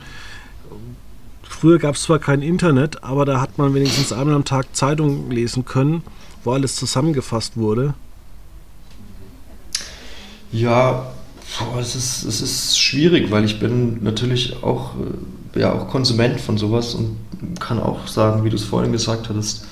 Früher 1.44 1.78
gab 1.78 1.94
es 1.94 2.02
zwar 2.02 2.18
kein 2.18 2.42
Internet, 2.42 3.04
aber 3.04 3.24
da 3.24 3.40
hat 3.40 3.58
man 3.58 3.74
wenigstens 3.74 4.12
einmal 4.12 4.34
am 4.34 4.44
Tag 4.44 4.74
Zeitung 4.74 5.30
lesen 5.30 5.64
können, 5.64 6.02
wo 6.42 6.50
alles 6.50 6.74
zusammengefasst 6.74 7.56
wurde. 7.56 7.94
Ja, 10.50 11.12
boah, 11.56 11.78
es, 11.78 11.94
ist, 11.94 12.24
es 12.24 12.40
ist 12.40 12.80
schwierig, 12.80 13.30
weil 13.30 13.44
ich 13.44 13.60
bin 13.60 14.02
natürlich 14.02 14.64
auch, 14.64 14.94
äh, 15.54 15.60
ja, 15.60 15.72
auch 15.72 15.86
Konsument 15.86 16.40
von 16.40 16.58
sowas 16.58 16.96
und 16.96 17.16
kann 17.60 17.78
auch 17.78 18.08
sagen, 18.08 18.42
wie 18.42 18.50
du 18.50 18.56
es 18.56 18.64
vorhin 18.64 18.90
gesagt 18.90 19.28
hattest, 19.28 19.64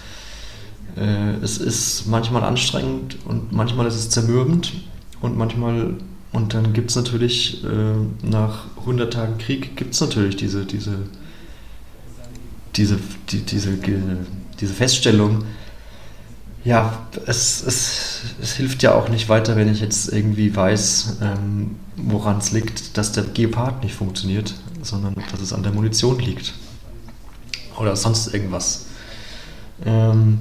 es 0.97 1.59
ist 1.59 2.07
manchmal 2.07 2.45
anstrengend 2.45 3.19
und 3.27 3.53
manchmal 3.53 3.87
ist 3.87 3.97
es 3.97 4.11
zermürbend 4.11 4.73
und 5.21 5.37
manchmal, 5.37 5.95
und 6.33 6.55
dann 6.55 6.73
gibt 6.73 6.91
es 6.91 6.97
natürlich 6.97 7.65
äh, 7.65 8.27
nach 8.27 8.67
100 8.81 9.13
Tagen 9.13 9.39
Krieg, 9.39 9.77
gibt 9.77 9.95
es 9.95 10.01
natürlich 10.01 10.37
diese, 10.37 10.65
diese, 10.65 10.99
diese, 12.77 12.99
die, 13.31 13.41
diese, 13.41 13.79
diese 14.61 14.73
Feststellung, 14.73 15.45
ja, 16.65 17.07
es, 17.27 17.63
es, 17.63 18.23
es 18.41 18.55
hilft 18.55 18.83
ja 18.83 18.95
auch 18.95 19.11
nicht 19.11 19.29
weiter, 19.29 19.55
wenn 19.57 19.71
ich 19.71 19.81
jetzt 19.81 20.11
irgendwie 20.11 20.55
weiß, 20.57 21.19
ähm, 21.21 21.77
woran 21.97 22.39
es 22.39 22.53
liegt, 22.53 22.97
dass 22.97 23.13
der 23.13 23.25
Gepard 23.25 23.83
nicht 23.83 23.95
funktioniert, 23.95 24.55
sondern 24.83 25.15
dass 25.31 25.41
es 25.41 25.53
an 25.53 25.63
der 25.63 25.73
Munition 25.73 26.19
liegt. 26.19 26.55
Oder 27.79 27.97
sonst 27.97 28.33
irgendwas. 28.33 28.87
Ähm, 29.85 30.39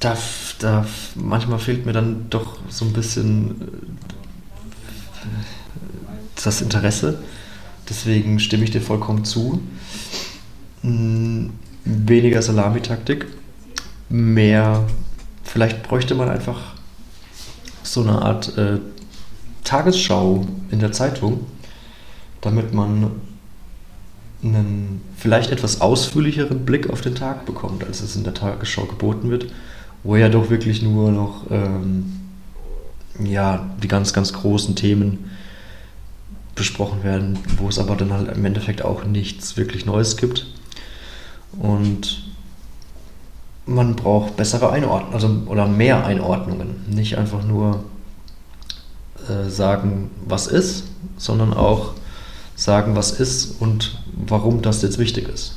da, 0.00 0.16
da, 0.58 0.86
manchmal 1.14 1.58
fehlt 1.58 1.86
mir 1.86 1.92
dann 1.92 2.30
doch 2.30 2.58
so 2.68 2.84
ein 2.84 2.92
bisschen 2.92 3.50
äh, 3.50 5.24
das 6.44 6.60
Interesse. 6.60 7.18
Deswegen 7.88 8.38
stimme 8.38 8.64
ich 8.64 8.70
dir 8.70 8.82
vollkommen 8.82 9.24
zu. 9.24 9.60
Hm, 10.82 11.50
weniger 11.84 12.42
Salamitaktik 12.42 13.26
mehr, 14.08 14.84
vielleicht 15.44 15.82
bräuchte 15.82 16.14
man 16.14 16.28
einfach 16.28 16.60
so 17.82 18.02
eine 18.02 18.22
Art 18.22 18.56
äh, 18.56 18.78
Tagesschau 19.64 20.46
in 20.70 20.78
der 20.78 20.92
Zeitung, 20.92 21.46
damit 22.40 22.72
man 22.72 23.10
einen 24.42 25.02
vielleicht 25.16 25.50
etwas 25.50 25.80
ausführlicheren 25.80 26.64
Blick 26.64 26.90
auf 26.90 27.00
den 27.00 27.14
Tag 27.14 27.44
bekommt, 27.44 27.84
als 27.84 28.00
es 28.00 28.14
in 28.16 28.24
der 28.24 28.34
Tagesschau 28.34 28.84
geboten 28.84 29.30
wird, 29.30 29.46
wo 30.02 30.16
ja 30.16 30.28
doch 30.28 30.50
wirklich 30.50 30.82
nur 30.82 31.10
noch 31.10 31.50
ähm, 31.50 32.18
ja, 33.18 33.68
die 33.82 33.88
ganz, 33.88 34.12
ganz 34.12 34.32
großen 34.32 34.76
Themen 34.76 35.30
besprochen 36.54 37.04
werden, 37.04 37.38
wo 37.56 37.68
es 37.68 37.78
aber 37.78 37.96
dann 37.96 38.12
halt 38.12 38.36
im 38.36 38.44
Endeffekt 38.44 38.82
auch 38.82 39.04
nichts 39.04 39.56
wirklich 39.56 39.86
Neues 39.86 40.16
gibt. 40.16 40.46
Und 41.58 42.24
man 43.66 43.96
braucht 43.96 44.36
bessere 44.36 44.70
Einordnungen, 44.70 45.14
also 45.14 45.28
oder 45.46 45.66
mehr 45.66 46.04
Einordnungen. 46.04 46.84
Nicht 46.88 47.16
einfach 47.16 47.44
nur 47.44 47.84
äh, 49.28 49.48
sagen, 49.48 50.10
was 50.26 50.46
ist, 50.46 50.84
sondern 51.16 51.52
auch 51.52 51.94
sagen, 52.56 52.96
was 52.96 53.12
ist 53.12 53.60
und 53.60 54.02
warum 54.26 54.62
das 54.62 54.82
jetzt 54.82 54.98
wichtig 54.98 55.28
ist. 55.28 55.56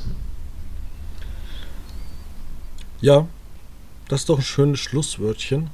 Ja, 3.00 3.26
das 4.12 4.20
ist 4.20 4.28
doch 4.28 4.40
ein 4.40 4.44
schönes 4.44 4.78
Schlusswörtchen. 4.78 5.70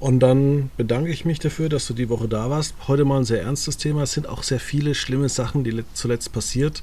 Und 0.00 0.18
dann 0.18 0.70
bedanke 0.76 1.12
ich 1.12 1.24
mich 1.24 1.38
dafür, 1.38 1.68
dass 1.68 1.86
du 1.86 1.94
die 1.94 2.08
Woche 2.08 2.26
da 2.26 2.50
warst. 2.50 2.74
Heute 2.88 3.04
mal 3.04 3.18
ein 3.18 3.24
sehr 3.24 3.40
ernstes 3.40 3.76
Thema. 3.76 4.02
Es 4.02 4.14
sind 4.14 4.28
auch 4.28 4.42
sehr 4.42 4.58
viele 4.58 4.96
schlimme 4.96 5.28
Sachen, 5.28 5.62
die 5.62 5.84
zuletzt 5.94 6.32
passiert. 6.32 6.82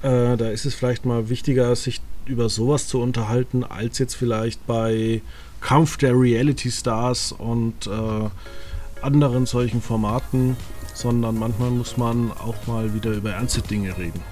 Äh, 0.00 0.38
da 0.38 0.48
ist 0.48 0.64
es 0.64 0.74
vielleicht 0.74 1.04
mal 1.04 1.28
wichtiger, 1.28 1.76
sich 1.76 2.00
über 2.24 2.48
sowas 2.48 2.88
zu 2.88 3.02
unterhalten, 3.02 3.62
als 3.62 3.98
jetzt 3.98 4.14
vielleicht 4.14 4.66
bei 4.66 5.20
Kampf 5.60 5.98
der 5.98 6.18
Reality 6.18 6.70
Stars 6.70 7.32
und 7.32 7.88
äh, 7.88 9.02
anderen 9.02 9.44
solchen 9.44 9.82
Formaten, 9.82 10.56
sondern 10.94 11.38
manchmal 11.38 11.72
muss 11.72 11.98
man 11.98 12.32
auch 12.32 12.66
mal 12.66 12.94
wieder 12.94 13.10
über 13.10 13.32
ernste 13.32 13.60
Dinge 13.60 13.98
reden. 13.98 14.22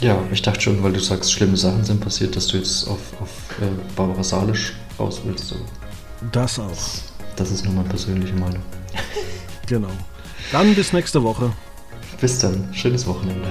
Ja, 0.00 0.18
ich 0.32 0.42
dachte 0.42 0.60
schon, 0.60 0.82
weil 0.82 0.92
du 0.92 1.00
sagst, 1.00 1.32
schlimme 1.32 1.56
Sachen 1.56 1.84
sind 1.84 2.00
passiert, 2.00 2.34
dass 2.36 2.48
du 2.48 2.56
jetzt 2.56 2.88
auf, 2.88 2.98
auf 3.20 3.30
äh, 3.60 3.66
Barbara 3.94 4.22
Salisch 4.22 4.74
raus 4.98 5.20
willst. 5.24 5.48
So. 5.48 5.56
Das 6.32 6.58
auch. 6.58 6.70
Das 7.36 7.50
ist 7.50 7.64
nur 7.64 7.74
meine 7.74 7.88
persönliche 7.88 8.34
Meinung. 8.34 8.62
genau. 9.66 9.90
Dann 10.52 10.74
bis 10.74 10.92
nächste 10.92 11.22
Woche. 11.22 11.52
Bis 12.20 12.38
dann. 12.38 12.68
Schönes 12.72 13.06
Wochenende. 13.06 13.48